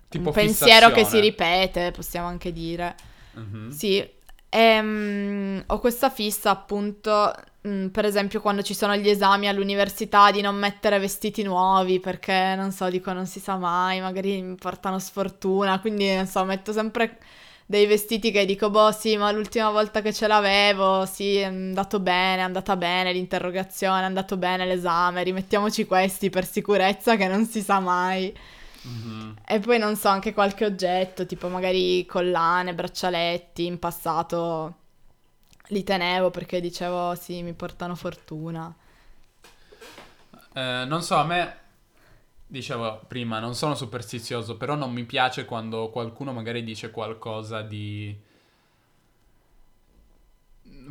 tipo 0.07 0.27
un 0.27 0.33
pensiero 0.33 0.91
che 0.91 1.05
si 1.05 1.19
ripete, 1.19 1.91
possiamo 1.91 2.27
anche 2.27 2.51
dire. 2.51 2.95
Mm-hmm. 3.37 3.69
Sì, 3.69 4.07
e, 4.53 4.79
um, 4.79 5.63
ho 5.65 5.79
questa 5.79 6.09
fissa 6.09 6.49
appunto, 6.49 7.33
um, 7.61 7.89
per 7.89 8.03
esempio 8.03 8.41
quando 8.41 8.61
ci 8.61 8.73
sono 8.73 8.95
gli 8.97 9.09
esami 9.09 9.47
all'università, 9.47 10.29
di 10.29 10.41
non 10.41 10.55
mettere 10.55 10.99
vestiti 10.99 11.41
nuovi 11.41 12.01
perché 12.01 12.53
non 12.57 12.71
so, 12.71 12.89
dico 12.89 13.13
non 13.13 13.25
si 13.25 13.39
sa 13.39 13.55
mai, 13.55 14.01
magari 14.01 14.41
mi 14.41 14.55
portano 14.55 14.99
sfortuna, 14.99 15.79
quindi 15.79 16.13
non 16.13 16.27
so, 16.27 16.43
metto 16.43 16.73
sempre 16.73 17.17
dei 17.71 17.85
vestiti 17.85 18.31
che 18.31 18.45
dico, 18.45 18.69
boh 18.69 18.91
sì, 18.91 19.15
ma 19.15 19.31
l'ultima 19.31 19.69
volta 19.71 20.01
che 20.01 20.11
ce 20.11 20.27
l'avevo, 20.27 21.05
sì, 21.05 21.37
è 21.37 21.45
andato 21.45 22.01
bene, 22.01 22.41
è 22.41 22.43
andata 22.43 22.75
bene 22.75 23.13
l'interrogazione, 23.13 24.01
è 24.01 24.03
andato 24.03 24.35
bene 24.35 24.65
l'esame, 24.65 25.23
rimettiamoci 25.23 25.85
questi 25.85 26.29
per 26.29 26.45
sicurezza 26.45 27.15
che 27.15 27.27
non 27.29 27.45
si 27.45 27.61
sa 27.61 27.79
mai. 27.79 28.37
Mm-hmm. 28.85 29.31
E 29.47 29.59
poi 29.61 29.79
non 29.79 29.95
so, 29.95 30.09
anche 30.09 30.33
qualche 30.33 30.65
oggetto, 30.65 31.25
tipo 31.25 31.47
magari 31.47 32.05
collane, 32.05 32.73
braccialetti, 32.73 33.65
in 33.65 33.79
passato 33.79 34.75
li 35.67 35.83
tenevo 35.83 36.29
perché 36.29 36.59
dicevo 36.59 37.15
sì, 37.15 37.41
mi 37.41 37.53
portano 37.53 37.95
fortuna. 37.95 38.75
Eh, 40.53 40.83
non 40.85 41.01
so, 41.01 41.15
a 41.15 41.23
me, 41.23 41.55
dicevo 42.51 43.01
prima, 43.07 43.39
non 43.39 43.55
sono 43.55 43.75
superstizioso, 43.75 44.57
però 44.57 44.75
non 44.75 44.91
mi 44.91 45.05
piace 45.05 45.45
quando 45.45 45.89
qualcuno 45.89 46.33
magari 46.33 46.63
dice 46.63 46.91
qualcosa 46.91 47.61
di... 47.61 48.15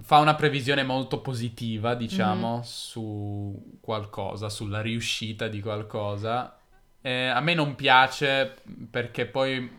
fa 0.00 0.18
una 0.18 0.34
previsione 0.34 0.82
molto 0.82 1.20
positiva, 1.20 1.94
diciamo, 1.94 2.54
mm-hmm. 2.54 2.62
su 2.62 3.78
qualcosa, 3.80 4.48
sulla 4.48 4.80
riuscita 4.80 5.48
di 5.48 5.60
qualcosa 5.60 6.54
eh, 7.02 7.26
a 7.26 7.40
me 7.40 7.54
non 7.54 7.74
piace 7.74 8.56
perché 8.90 9.26
poi... 9.26 9.78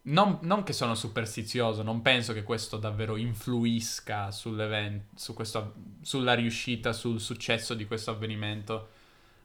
Non, 0.00 0.38
non, 0.42 0.62
che 0.62 0.72
sono 0.72 0.94
superstizioso, 0.94 1.82
non 1.82 2.00
penso 2.00 2.32
che 2.32 2.42
questo 2.42 2.78
davvero 2.78 3.16
influisca 3.16 4.30
sull'evento, 4.30 5.08
su 5.14 5.34
questo, 5.34 5.74
sulla 6.00 6.32
riuscita, 6.32 6.94
sul 6.94 7.20
successo 7.20 7.74
di 7.74 7.84
questo 7.84 8.12
avvenimento. 8.12 8.88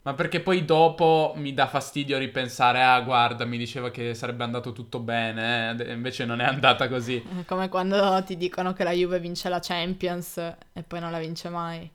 Ma 0.03 0.13
perché 0.15 0.41
poi 0.41 0.65
dopo 0.65 1.33
mi 1.37 1.53
dà 1.53 1.65
fastidio 1.65 2.17
ripensare, 2.17 2.83
ah 2.83 2.99
guarda, 2.99 3.45
mi 3.45 3.57
diceva 3.57 3.89
che 3.89 4.13
sarebbe 4.13 4.43
andato 4.43 4.73
tutto 4.73 4.99
bene, 4.99 5.77
eh? 5.79 5.93
invece 5.93 6.25
non 6.25 6.41
è 6.41 6.43
andata 6.43 6.89
così. 6.89 7.23
Come 7.47 7.69
quando 7.69 8.21
ti 8.23 8.35
dicono 8.35 8.73
che 8.73 8.83
la 8.83 8.91
Juve 8.91 9.19
vince 9.19 9.47
la 9.47 9.59
Champions 9.61 10.37
e 10.73 10.83
poi 10.83 10.99
non 10.99 11.09
la 11.09 11.19
vince 11.19 11.47
mai. 11.47 11.89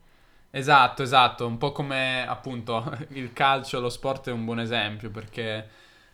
Esatto, 0.49 1.03
esatto, 1.03 1.45
un 1.45 1.59
po' 1.59 1.71
come 1.71 2.25
appunto 2.27 2.97
il 3.09 3.31
calcio, 3.33 3.79
lo 3.79 3.89
sport 3.89 4.29
è 4.29 4.31
un 4.31 4.43
buon 4.43 4.59
esempio 4.59 5.11
perché 5.11 5.69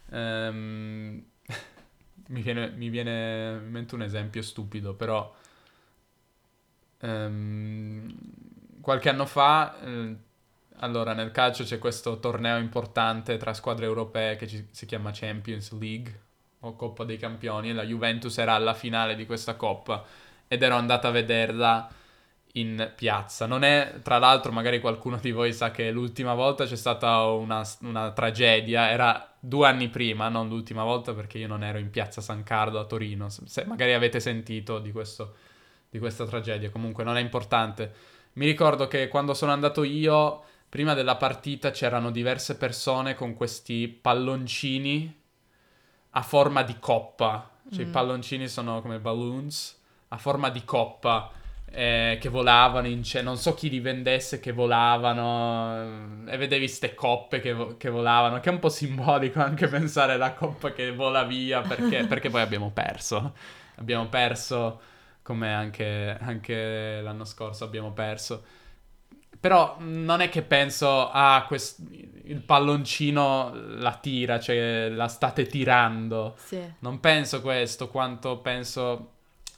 um, 0.09 1.23
mi, 2.27 2.41
viene, 2.41 2.71
mi 2.71 2.89
viene 2.89 3.61
in 3.63 3.71
mente 3.71 3.95
un 3.95 4.01
esempio 4.01 4.41
stupido, 4.41 4.93
però 4.93 5.33
um, 6.99 8.13
qualche 8.81 9.07
anno 9.07 9.25
fa 9.25 9.77
uh, 9.81 10.17
allora, 10.79 11.13
nel 11.13 11.31
calcio 11.31 11.63
c'è 11.63 11.79
questo 11.79 12.19
torneo 12.19 12.57
importante 12.57 13.37
tra 13.37 13.53
squadre 13.53 13.85
europee 13.85 14.35
che 14.35 14.47
ci- 14.47 14.67
si 14.71 14.85
chiama 14.85 15.11
Champions 15.13 15.71
League 15.79 16.21
o 16.61 16.75
Coppa 16.75 17.03
dei 17.03 17.17
Campioni 17.17 17.69
e 17.69 17.73
la 17.73 17.83
Juventus 17.83 18.37
era 18.37 18.53
alla 18.53 18.73
finale 18.73 19.15
di 19.15 19.25
questa 19.25 19.55
coppa 19.55 20.03
ed 20.47 20.61
ero 20.63 20.75
andata 20.75 21.07
a 21.07 21.11
vederla 21.11 21.89
in 22.53 22.91
piazza. 22.95 23.45
Non 23.45 23.63
è, 23.63 23.99
tra 24.01 24.17
l'altro, 24.17 24.51
magari 24.51 24.79
qualcuno 24.79 25.17
di 25.17 25.31
voi 25.31 25.53
sa 25.53 25.71
che 25.71 25.91
l'ultima 25.91 26.33
volta 26.33 26.65
c'è 26.65 26.75
stata 26.75 27.23
una, 27.23 27.63
una 27.81 28.11
tragedia, 28.11 28.89
era 28.89 29.33
due 29.39 29.67
anni 29.67 29.89
prima, 29.89 30.29
non 30.29 30.47
l'ultima 30.47 30.83
volta 30.83 31.13
perché 31.13 31.37
io 31.37 31.47
non 31.47 31.63
ero 31.63 31.77
in 31.77 31.89
piazza 31.89 32.21
San 32.21 32.43
Carlo 32.43 32.79
a 32.79 32.85
Torino. 32.85 33.29
Se 33.29 33.65
magari 33.65 33.93
avete 33.93 34.19
sentito 34.19 34.79
di, 34.79 34.91
questo, 34.91 35.35
di 35.89 35.99
questa 35.99 36.25
tragedia, 36.25 36.69
comunque 36.69 37.03
non 37.03 37.17
è 37.17 37.21
importante. 37.21 37.93
Mi 38.33 38.45
ricordo 38.45 38.87
che 38.87 39.07
quando 39.07 39.33
sono 39.33 39.51
andato 39.51 39.83
io, 39.83 40.43
prima 40.75 40.93
della 40.93 41.15
partita 41.15 41.71
c'erano 41.71 42.11
diverse 42.11 42.57
persone 42.57 43.15
con 43.15 43.33
questi 43.33 43.87
palloncini 43.87 45.21
a 46.09 46.21
forma 46.21 46.63
di 46.63 46.75
coppa. 46.79 47.49
Cioè 47.71 47.85
Mm. 47.85 47.87
i 47.87 47.91
palloncini 47.91 48.47
sono 48.49 48.81
come 48.81 48.99
balloons 48.99 49.81
a 50.09 50.17
forma 50.17 50.49
di 50.49 50.65
coppa 50.65 51.31
eh, 51.71 52.17
che 52.19 52.27
volavano 52.27 52.87
in 52.87 53.03
cielo. 53.03 53.29
Non 53.29 53.37
so 53.37 53.53
chi 53.53 53.69
li 53.69 53.79
vendesse 53.79 54.41
che 54.41 54.51
volavano 54.51 56.25
eh, 56.27 56.33
e 56.33 56.37
vedevi 56.37 56.67
ste 56.67 56.93
coppe 56.93 57.39
che, 57.39 57.53
vo- 57.53 57.77
che 57.77 57.89
volavano, 57.89 58.41
che 58.41 58.49
è 58.49 58.51
un 58.53 58.59
po' 58.59 58.67
simbolico 58.67 59.39
anche 59.39 59.67
pensare 59.69 60.11
alla 60.11 60.33
coppa 60.33 60.73
che 60.73 60.91
vola 60.91 61.23
via 61.23 61.61
perché, 61.61 62.03
perché 62.05 62.29
poi 62.29 62.41
abbiamo 62.41 62.71
perso. 62.71 63.33
Abbiamo 63.77 64.07
perso 64.09 64.81
come 65.21 65.53
anche, 65.53 66.17
anche 66.19 66.99
l'anno 67.01 67.23
scorso 67.23 67.63
abbiamo 67.63 67.93
perso. 67.93 68.43
Però 69.45 69.75
non 69.77 70.21
è 70.21 70.29
che 70.29 70.41
penso, 70.41 71.07
ah, 71.07 71.45
quest- 71.47 71.79
il 72.23 72.41
palloncino 72.41 73.51
la 73.77 73.93
tira, 73.93 74.39
cioè 74.39 74.89
la 74.89 75.07
state 75.07 75.45
tirando. 75.45 76.33
Sì. 76.35 76.59
Non 76.79 76.99
penso 76.99 77.41
questo, 77.41 77.87
quanto 77.89 78.39
penso 78.39 79.11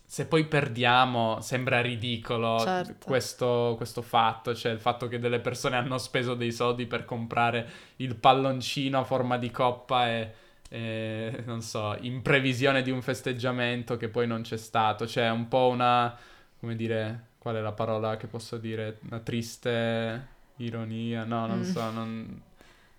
se 0.04 0.26
poi 0.26 0.44
perdiamo 0.44 1.40
sembra 1.40 1.80
ridicolo 1.80 2.60
Certo. 2.60 3.06
questo, 3.06 3.76
questo 3.78 4.02
fatto, 4.02 4.54
cioè 4.54 4.74
il 4.74 4.80
fatto 4.82 5.08
che 5.08 5.20
delle 5.20 5.40
persone 5.40 5.78
hanno 5.78 5.98
speso 5.98 6.34
dei 6.34 6.52
soldi 6.52 6.86
per 6.86 7.06
comprare 7.06 7.70
il 7.98 8.16
palloncino 8.16 9.00
a 9.00 9.06
forma 9.06 9.38
di 9.38 9.52
coppa 9.52 10.10
e, 10.10 10.34
e, 10.68 11.44
non 11.46 11.62
so, 11.62 11.96
in 12.02 12.22
previsione 12.22 12.82
di 12.82 12.92
un 12.92 13.02
festeggiamento 13.02 13.96
che 13.96 14.10
poi 14.10 14.28
non 14.28 14.42
c'è 14.42 14.58
stato, 14.58 15.08
cioè 15.08 15.30
un 15.30 15.48
po' 15.48 15.70
una, 15.70 16.14
come 16.60 16.76
dire, 16.76 17.27
qual 17.38 17.56
è 17.56 17.62
la 17.62 17.72
parola 17.72 18.18
che 18.18 18.28
posso 18.28 18.58
dire? 18.58 19.00
Una 19.10 19.20
triste 19.20 20.28
ironia, 20.58 21.24
no, 21.24 21.46
non 21.46 21.60
Mm. 21.60 21.64
so, 21.64 21.90
non, 21.92 22.42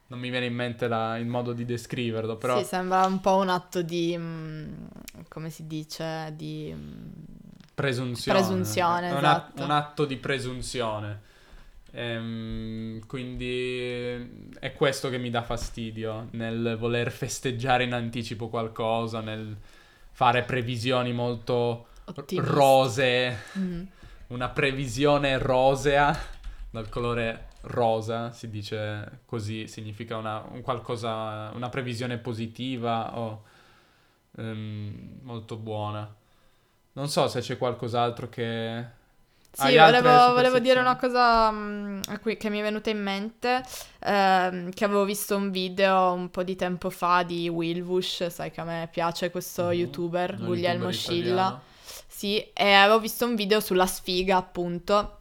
non 0.06 0.18
mi 0.18 0.30
viene 0.30 0.46
in 0.46 0.54
mente 0.54 0.88
la- 0.88 1.18
il 1.18 1.26
modo 1.26 1.52
di 1.52 1.64
descriverlo, 1.64 2.36
però... 2.36 2.58
Sì, 2.58 2.64
sembra 2.64 3.04
un 3.06 3.20
po' 3.20 3.36
un 3.36 3.48
atto 3.48 3.82
di, 3.82 4.14
mm, 4.16 4.72
come 5.28 5.50
si 5.50 5.66
dice, 5.66 6.32
di... 6.36 6.72
mm, 6.74 7.10
Presunzione. 7.74 8.38
Presunzione, 8.38 9.08
un, 9.10 9.18
esatto. 9.18 9.62
un 9.64 9.70
atto 9.70 10.04
di 10.04 10.16
presunzione. 10.16 11.20
Ehm, 11.92 13.06
quindi 13.06 14.50
è 14.58 14.72
questo 14.74 15.08
che 15.08 15.18
mi 15.18 15.30
dà 15.30 15.42
fastidio 15.42 16.28
nel 16.32 16.76
voler 16.78 17.10
festeggiare 17.12 17.84
in 17.84 17.92
anticipo 17.94 18.48
qualcosa, 18.48 19.20
nel 19.20 19.56
fare 20.12 20.42
previsioni 20.42 21.12
molto 21.12 21.86
Ottimiste. 22.06 22.52
rosee, 22.52 23.36
Mm. 23.58 23.82
Una 24.28 24.48
previsione 24.50 25.38
rosea 25.38 26.16
dal 26.70 26.88
colore 26.88 27.48
rosa, 27.62 28.32
si 28.32 28.50
dice 28.50 29.20
così, 29.26 29.66
significa 29.68 30.16
una, 30.16 30.42
un 30.50 30.60
qualcosa, 30.62 31.50
una 31.54 31.68
previsione 31.70 32.18
positiva 32.18 33.18
o 33.18 33.42
ehm, 34.36 35.20
molto 35.22 35.56
buona. 35.56 36.14
Non 36.92 37.08
so 37.08 37.28
se 37.28 37.40
c'è 37.40 37.56
qualcos'altro 37.58 38.28
che... 38.28 38.96
Sì, 39.50 39.76
volevo, 39.76 40.34
volevo 40.34 40.58
dire 40.60 40.78
una 40.78 40.96
cosa 40.96 41.48
a 41.48 42.18
cui- 42.20 42.36
che 42.36 42.48
mi 42.48 42.60
è 42.60 42.62
venuta 42.62 42.90
in 42.90 43.02
mente, 43.02 43.62
ehm, 44.00 44.70
che 44.70 44.84
avevo 44.84 45.04
visto 45.04 45.36
un 45.36 45.50
video 45.50 46.12
un 46.12 46.30
po' 46.30 46.44
di 46.44 46.54
tempo 46.54 46.90
fa 46.90 47.24
di 47.24 47.48
Wilbush, 47.48 48.26
sai 48.28 48.52
che 48.52 48.60
a 48.60 48.64
me 48.64 48.88
piace 48.92 49.30
questo 49.30 49.64
Mhm. 49.64 49.72
youtuber, 49.72 50.36
Guglielmo 50.38 50.90
youtuber 50.90 50.94
Scilla. 50.94 51.46
italiano. 51.48 51.60
Sì, 52.08 52.40
e 52.52 52.72
avevo 52.72 52.98
visto 52.98 53.26
un 53.26 53.36
video 53.36 53.60
sulla 53.60 53.86
sfiga, 53.86 54.36
appunto, 54.38 55.18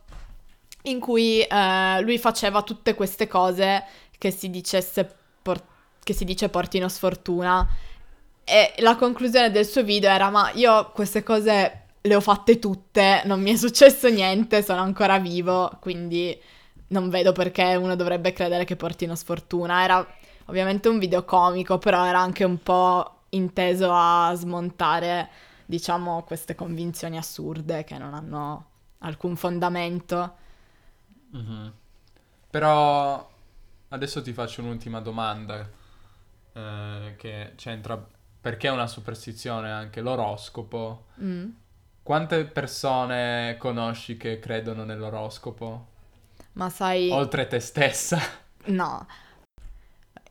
in 0.84 1.00
cui 1.00 1.42
eh, 1.42 2.02
lui 2.02 2.18
faceva 2.18 2.64
tutte 2.64 2.96
queste 2.96 3.28
cose 3.28 3.84
che 4.18 4.32
si 4.32 4.50
dicesse 4.50 5.08
por- 5.42 5.64
che 6.04 6.14
si 6.14 6.26
dice 6.26 6.50
portino 6.50 6.88
sfortuna. 6.88 7.68
E 8.44 8.74
la 8.80 8.96
conclusione 8.96 9.52
del 9.52 9.66
suo 9.66 9.84
video 9.84 10.10
era: 10.10 10.30
Ma 10.30 10.52
io 10.54 10.92
queste 10.92 11.24
cose 11.24 11.84
le 12.02 12.16
ho 12.16 12.22
fatte 12.22 12.58
tutte, 12.60 13.22
non 13.26 13.42
mi 13.42 13.52
è 13.52 13.58
successo 13.58 14.08
niente, 14.10 14.64
sono 14.64 14.82
ancora 14.82 15.20
vivo, 15.20 15.78
quindi 15.82 16.38
non 16.90 17.10
vedo 17.10 17.34
perché 17.34 17.76
uno 17.76 17.96
dovrebbe 17.96 18.32
credere 18.34 18.64
che 18.66 18.76
portino 18.78 19.16
sfortuna. 19.16 19.84
Era 19.84 20.08
ovviamente 20.46 20.88
un 20.88 21.00
video 21.00 21.26
comico, 21.26 21.78
però 21.78 22.06
era 22.06 22.20
anche 22.20 22.44
un 22.46 22.62
po' 22.64 23.12
inteso 23.30 23.90
a 23.92 24.34
smontare, 24.36 25.30
diciamo, 25.68 26.24
queste 26.24 26.56
convinzioni 26.56 27.18
assurde 27.18 27.84
che 27.84 27.98
non 28.00 28.16
hanno 28.16 28.66
alcun 29.00 29.36
fondamento. 29.36 30.36
Mhm. 31.32 31.74
Però 32.50 33.30
adesso 33.90 34.22
ti 34.22 34.34
faccio 34.34 34.62
un'ultima 34.62 35.02
domanda 35.02 35.70
eh, 36.54 37.16
che 37.18 37.54
c'entra 37.56 38.04
perché 38.40 38.68
è 38.68 38.72
una 38.72 38.88
superstizione 38.88 39.72
anche 39.72 40.02
l'oroscopo. 40.02 41.08
Mm. 41.22 41.50
Quante 42.02 42.46
persone 42.46 43.58
conosci 43.60 44.16
che 44.16 44.40
credono 44.40 44.86
nell'oroscopo? 44.86 45.88
Ma 46.54 46.70
sai, 46.70 47.10
Oltre 47.12 47.48
te 47.48 47.60
stessa. 47.60 48.18
no. 48.68 49.06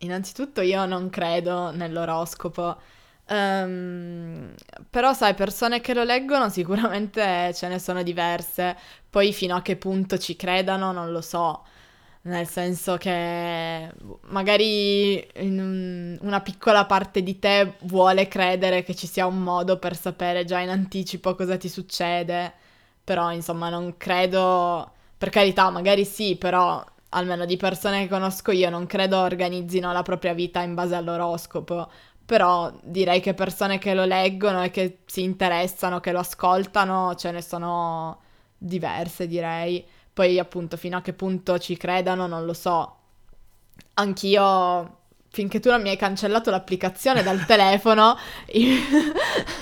Innanzitutto 0.00 0.60
io 0.62 0.86
non 0.86 1.10
credo 1.10 1.70
nell'oroscopo. 1.70 2.78
Ehm, 3.28 4.54
però 4.88 5.12
sai, 5.12 5.34
persone 5.34 5.80
che 5.80 5.94
lo 5.94 6.04
leggono 6.04 6.48
sicuramente 6.48 7.52
ce 7.54 7.68
ne 7.68 7.78
sono 7.78 8.02
diverse. 8.02 8.76
Poi 9.10 9.32
fino 9.32 9.56
a 9.56 9.62
che 9.62 9.76
punto 9.76 10.18
ci 10.18 10.36
credano 10.36 10.92
non 10.92 11.10
lo 11.10 11.20
so. 11.20 11.64
Nel 12.22 12.48
senso 12.48 12.96
che 12.96 13.88
magari 14.28 15.26
una 16.20 16.40
piccola 16.40 16.84
parte 16.86 17.22
di 17.22 17.38
te 17.38 17.74
vuole 17.82 18.26
credere 18.28 18.82
che 18.82 18.94
ci 18.96 19.06
sia 19.06 19.26
un 19.26 19.38
modo 19.42 19.78
per 19.78 19.96
sapere 19.96 20.44
già 20.44 20.58
in 20.60 20.68
anticipo 20.70 21.34
cosa 21.34 21.56
ti 21.56 21.68
succede. 21.68 22.52
Però 23.04 23.32
insomma 23.32 23.68
non 23.70 23.96
credo, 23.96 24.90
per 25.16 25.30
carità, 25.30 25.70
magari 25.70 26.04
sì, 26.04 26.36
però 26.36 26.84
almeno 27.10 27.44
di 27.46 27.56
persone 27.56 28.02
che 28.02 28.08
conosco 28.08 28.50
io 28.50 28.68
non 28.70 28.86
credo 28.86 29.18
organizzino 29.18 29.92
la 29.92 30.02
propria 30.02 30.34
vita 30.34 30.60
in 30.62 30.74
base 30.74 30.94
all'oroscopo. 30.96 31.88
Però 32.26 32.72
direi 32.82 33.20
che 33.20 33.34
persone 33.34 33.78
che 33.78 33.94
lo 33.94 34.04
leggono 34.04 34.62
e 34.64 34.70
che 34.70 34.98
si 35.06 35.22
interessano, 35.22 36.00
che 36.00 36.10
lo 36.12 36.18
ascoltano, 36.18 37.14
ce 37.14 37.30
ne 37.30 37.40
sono 37.42 38.20
diverse, 38.58 39.26
direi. 39.28 39.84
Poi 40.12 40.38
appunto 40.38 40.76
fino 40.76 40.96
a 40.96 41.02
che 41.02 41.12
punto 41.12 41.58
ci 41.58 41.76
credano 41.76 42.26
non 42.26 42.44
lo 42.44 42.52
so. 42.54 42.96
Anch'io, 43.94 44.98
finché 45.30 45.60
tu 45.60 45.70
non 45.70 45.80
mi 45.82 45.88
hai 45.90 45.96
cancellato 45.96 46.50
l'applicazione 46.50 47.22
dal 47.22 47.44
telefono, 47.46 48.16
io- 48.52 48.76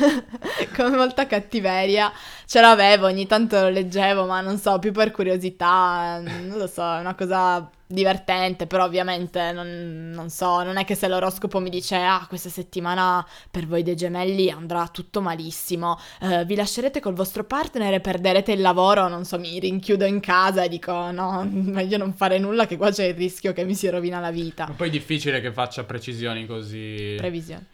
come 0.77 0.97
molta 0.97 1.27
cattiveria, 1.27 2.13
ce 2.47 2.61
l'avevo, 2.61 3.07
ogni 3.07 3.27
tanto 3.27 3.61
lo 3.61 3.69
leggevo, 3.69 4.25
ma 4.27 4.41
non 4.41 4.59
so, 4.59 4.79
più 4.79 4.93
per 4.93 5.11
curiosità, 5.11 6.21
non 6.21 6.57
lo 6.59 6.67
so, 6.67 6.83
è 6.83 6.99
una 7.01 7.15
cosa 7.15 7.69
divertente, 7.95 8.67
però 8.67 8.85
ovviamente 8.85 9.53
non, 9.53 10.11
non 10.13 10.29
so, 10.29 10.63
non 10.63 10.77
è 10.77 10.85
che 10.85 10.95
se 10.95 11.09
l'oroscopo 11.09 11.61
mi 11.61 11.71
dice, 11.71 11.97
ah, 11.97 12.27
questa 12.29 12.49
settimana 12.49 13.27
per 13.51 13.67
voi 13.67 13.83
dei 13.83 13.97
gemelli 13.97 14.51
andrà 14.51 14.89
tutto 14.89 15.21
malissimo, 15.21 15.99
eh, 16.21 16.45
vi 16.45 16.55
lascerete 16.55 17.01
col 17.01 17.15
vostro 17.15 17.45
partner 17.45 17.95
e 17.95 18.01
perderete 18.01 18.53
il 18.53 18.61
lavoro, 18.61 19.09
non 19.09 19.25
so, 19.25 19.39
mi 19.39 19.59
rinchiudo 19.59 20.05
in 20.05 20.21
casa 20.21 20.63
e 20.65 20.69
dico, 20.69 21.11
no, 21.11 21.49
meglio 21.51 21.97
non 21.97 22.13
fare 22.13 22.39
nulla 22.39 22.67
che 22.67 22.77
qua 22.77 22.91
c'è 22.91 23.05
il 23.05 23.15
rischio 23.15 23.53
che 23.53 23.65
mi 23.65 23.75
si 23.75 23.89
rovina 23.89 24.21
la 24.21 24.31
vita. 24.31 24.67
Ma 24.67 24.75
poi 24.75 24.89
è 24.89 24.91
difficile 24.91 25.41
che 25.41 25.53
faccia 25.53 25.85
precisioni 25.85 26.47
così... 26.47 27.15
Previsioni, 27.17 27.65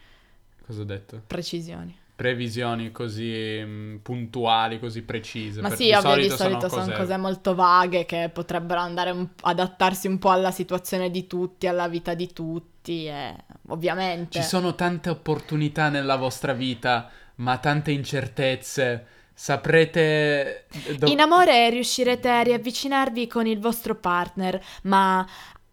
Cosa 0.65 0.81
ho 0.81 0.85
detto? 0.85 1.21
precisioni. 1.27 1.97
Previsioni 2.21 2.91
così 2.91 3.59
mm, 3.65 3.95
puntuali, 4.03 4.79
così 4.79 5.01
precise. 5.01 5.59
Ma 5.59 5.71
sì, 5.71 5.91
ovvio, 5.91 6.17
di 6.17 6.25
sono 6.25 6.37
solito 6.37 6.69
sono 6.69 6.95
cose... 6.95 7.17
molto 7.17 7.55
vaghe 7.55 8.05
che 8.05 8.29
potrebbero 8.31 8.79
andare 8.79 9.09
un- 9.09 9.27
adattarsi 9.41 10.05
un 10.05 10.19
po' 10.19 10.29
alla 10.29 10.51
situazione 10.51 11.09
di 11.09 11.25
tutti, 11.25 11.65
alla 11.65 11.87
vita 11.87 12.13
di 12.13 12.31
tutti, 12.31 13.07
e 13.07 13.35
ovviamente. 13.69 14.39
Ci 14.39 14.47
sono 14.47 14.75
tante 14.75 15.09
opportunità 15.09 15.89
nella 15.89 16.15
vostra 16.15 16.53
vita, 16.53 17.09
ma 17.37 17.57
tante 17.57 17.89
incertezze. 17.89 19.05
saprete... 19.33 20.65
do- 20.99 21.07
In 21.07 21.21
amore 21.21 21.71
riuscirete 21.71 22.29
a 22.29 22.41
riavvicinarvi 22.41 23.25
con 23.25 23.47
il 23.47 23.59
vostro 23.59 23.95
partner, 23.95 24.63
ma 24.83 25.27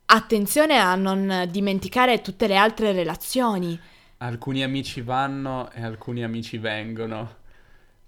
attenzione 0.07 0.79
a 0.79 0.95
non 0.95 1.47
dimenticare 1.51 2.23
tutte 2.23 2.47
le 2.47 2.57
altre 2.57 2.93
relazioni. 2.93 3.79
Alcuni 4.19 4.65
amici 4.65 5.01
vanno 5.01 5.71
e 5.73 5.83
alcuni 5.83 6.25
amici 6.25 6.59
vengono. 6.59 7.37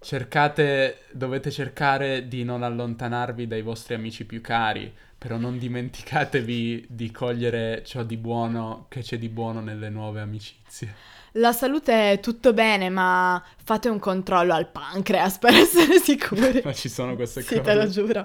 Cercate, 0.00 1.02
dovete 1.12 1.50
cercare 1.50 2.26
di 2.26 2.42
non 2.42 2.62
allontanarvi 2.62 3.46
dai 3.46 3.62
vostri 3.62 3.94
amici 3.94 4.24
più 4.24 4.40
cari, 4.40 4.92
però 5.16 5.36
non 5.36 5.58
dimenticatevi 5.58 6.86
di 6.88 7.10
cogliere 7.10 7.82
ciò 7.84 8.02
di 8.02 8.16
buono 8.16 8.86
che 8.88 9.02
c'è 9.02 9.18
di 9.18 9.28
buono 9.28 9.60
nelle 9.60 9.88
nuove 9.88 10.20
amicizie. 10.20 10.94
La 11.34 11.52
salute 11.52 12.12
è 12.12 12.20
tutto 12.20 12.52
bene, 12.52 12.88
ma 12.88 13.40
fate 13.62 13.88
un 13.88 14.00
controllo 14.00 14.52
al 14.52 14.66
pancreas 14.66 15.38
per 15.38 15.54
essere 15.54 16.00
sicuri. 16.00 16.62
ma 16.64 16.72
ci 16.72 16.88
sono 16.88 17.14
queste 17.14 17.42
sì, 17.42 17.56
cose. 17.56 17.60
Sì, 17.60 17.66
te 17.66 17.74
lo 17.74 17.88
giuro. 17.88 18.24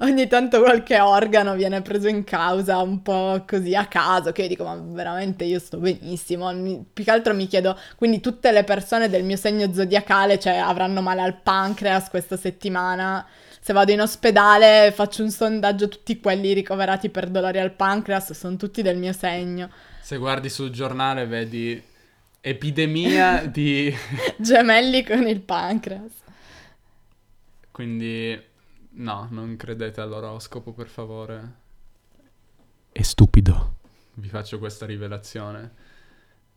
Ogni 0.00 0.26
tanto 0.26 0.60
qualche 0.60 1.00
organo 1.00 1.54
viene 1.54 1.80
preso 1.82 2.08
in 2.08 2.24
causa 2.24 2.78
un 2.78 3.02
po' 3.02 3.44
così 3.46 3.74
a 3.74 3.86
caso, 3.86 4.32
che 4.32 4.42
io 4.42 4.48
dico, 4.48 4.64
ma 4.64 4.74
veramente 4.74 5.44
io 5.44 5.58
sto 5.58 5.78
benissimo. 5.78 6.52
Mi, 6.52 6.84
più 6.92 7.04
che 7.04 7.10
altro 7.10 7.34
mi 7.34 7.46
chiedo, 7.46 7.78
quindi 7.96 8.20
tutte 8.20 8.52
le 8.52 8.64
persone 8.64 9.08
del 9.08 9.24
mio 9.24 9.36
segno 9.36 9.72
zodiacale, 9.72 10.38
cioè, 10.38 10.56
avranno 10.56 11.00
male 11.00 11.22
al 11.22 11.40
pancreas 11.40 12.10
questa 12.10 12.36
settimana? 12.36 13.26
Se 13.60 13.72
vado 13.72 13.90
in 13.90 14.00
ospedale 14.00 14.92
faccio 14.94 15.22
un 15.22 15.30
sondaggio, 15.30 15.88
tutti 15.88 16.20
quelli 16.20 16.52
ricoverati 16.52 17.08
per 17.08 17.28
dolori 17.28 17.58
al 17.58 17.72
pancreas 17.72 18.32
sono 18.32 18.56
tutti 18.56 18.82
del 18.82 18.96
mio 18.96 19.12
segno. 19.12 19.68
Se 20.00 20.18
guardi 20.18 20.48
sul 20.48 20.70
giornale 20.70 21.26
vedi 21.26 21.82
epidemia 22.40 23.44
di... 23.46 23.92
Gemelli 24.36 25.04
con 25.04 25.26
il 25.26 25.40
pancreas. 25.40 26.12
Quindi 27.72 28.40
no, 28.96 29.28
non 29.30 29.56
credete 29.56 30.00
all'oroscopo 30.00 30.72
per 30.72 30.88
favore. 30.88 31.52
È 32.92 33.02
stupido. 33.02 33.74
Vi 34.14 34.28
faccio 34.28 34.58
questa 34.58 34.86
rivelazione. 34.86 35.84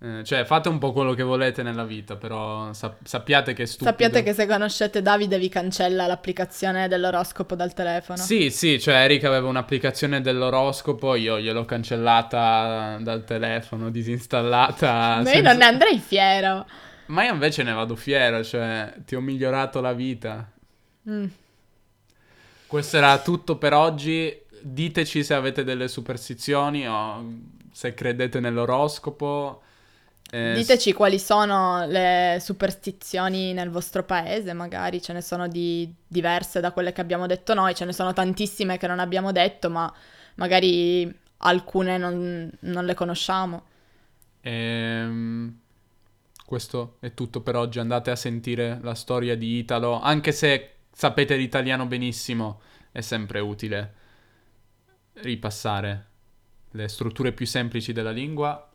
Eh, 0.02 0.24
cioè, 0.24 0.46
fate 0.46 0.70
un 0.70 0.78
po' 0.78 0.94
quello 0.94 1.14
che 1.14 1.24
volete 1.24 1.62
nella 1.62 1.84
vita, 1.84 2.16
però 2.16 2.72
sap- 2.72 3.06
sappiate 3.06 3.52
che 3.52 3.64
è 3.64 3.66
stupido. 3.66 3.90
Sappiate 3.90 4.24
che 4.24 4.34
se 4.34 4.48
conoscete 4.48 5.02
Davide 5.02 5.38
vi 5.38 5.50
cancella 5.50 6.08
l'applicazione 6.08 6.88
dell'oroscopo 6.88 7.56
dal 7.56 7.74
telefono. 7.74 8.18
Sì, 8.18 8.50
sì, 8.50 8.80
cioè 8.80 8.96
Eric 8.96 9.26
aveva 9.26 9.50
un'applicazione 9.50 10.22
dell'oroscopo, 10.22 11.16
io 11.16 11.38
gliel'ho 11.38 11.66
cancellata 11.66 12.98
dal 13.02 13.26
telefono, 13.26 13.90
disinstallata. 13.90 15.20
Ma 15.22 15.34
io 15.34 15.42
non 15.42 15.58
ne 15.58 15.66
andrei 15.66 16.00
fiero. 16.00 16.66
Ma 17.08 17.26
io 17.26 17.34
invece 17.34 17.64
ne 17.64 17.74
vado 17.74 17.98
fiero, 17.98 18.42
cioè 18.42 18.94
ti 19.04 19.16
ho 19.16 19.20
migliorato 19.20 19.82
la 19.82 19.92
vita. 19.92 20.50
Mm. 21.10 21.26
Questo 22.70 22.98
era 22.98 23.18
tutto 23.18 23.58
per 23.58 23.74
oggi. 23.74 24.32
Diteci 24.62 25.24
se 25.24 25.34
avete 25.34 25.64
delle 25.64 25.88
superstizioni 25.88 26.88
o 26.88 27.34
se 27.72 27.96
credete 27.96 28.40
nell'oroscopo. 28.40 29.64
Eh, 30.30 30.54
Diteci 30.54 30.94
quali 30.94 31.18
sono 31.18 31.88
le 31.88 32.38
superstizioni 32.40 33.54
nel 33.54 33.72
vostro 33.72 34.04
paese, 34.04 34.54
magari 34.54 35.02
ce 35.02 35.14
ne 35.14 35.22
sono 35.24 35.48
di 35.48 35.92
diverse 36.08 36.60
da 36.60 36.72
quelle 36.72 36.94
che 36.94 37.02
abbiamo 37.02 37.26
detto 37.26 37.56
noi, 37.56 37.74
ce 37.74 37.86
ne 37.86 37.92
sono 37.92 38.14
tantissime 38.14 38.78
che 38.78 38.86
non 38.86 39.00
abbiamo 39.00 39.32
detto, 39.32 39.72
ma 39.72 39.92
magari 40.36 41.12
alcune 41.38 41.98
non, 41.98 42.52
non 42.60 42.86
le 42.86 42.94
conosciamo. 42.94 43.64
Ehm, 44.42 45.58
questo 46.46 46.98
è 47.00 47.16
tutto 47.16 47.42
per 47.42 47.56
oggi, 47.56 47.80
andate 47.80 48.12
a 48.12 48.16
sentire 48.16 48.78
la 48.84 48.94
storia 48.94 49.36
di 49.36 49.58
Italo, 49.58 50.00
anche 50.00 50.32
se 50.32 50.74
sapete 51.00 51.38
l'italiano 51.38 51.86
benissimo, 51.86 52.60
è 52.92 53.00
sempre 53.00 53.40
utile 53.40 53.94
ripassare 55.14 56.08
le 56.72 56.90
strutture 56.90 57.32
più 57.32 57.46
semplici 57.46 57.94
della 57.94 58.12
lingua 58.12 58.70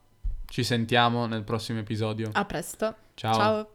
ci 0.47 0.65
sentiamo 0.65 1.27
nel 1.27 1.43
prossimo 1.43 1.81
episodio. 1.81 2.31
A 2.33 2.47
presto. 2.47 2.95
Ciao. 3.13 3.35
Ciao. 3.35 3.74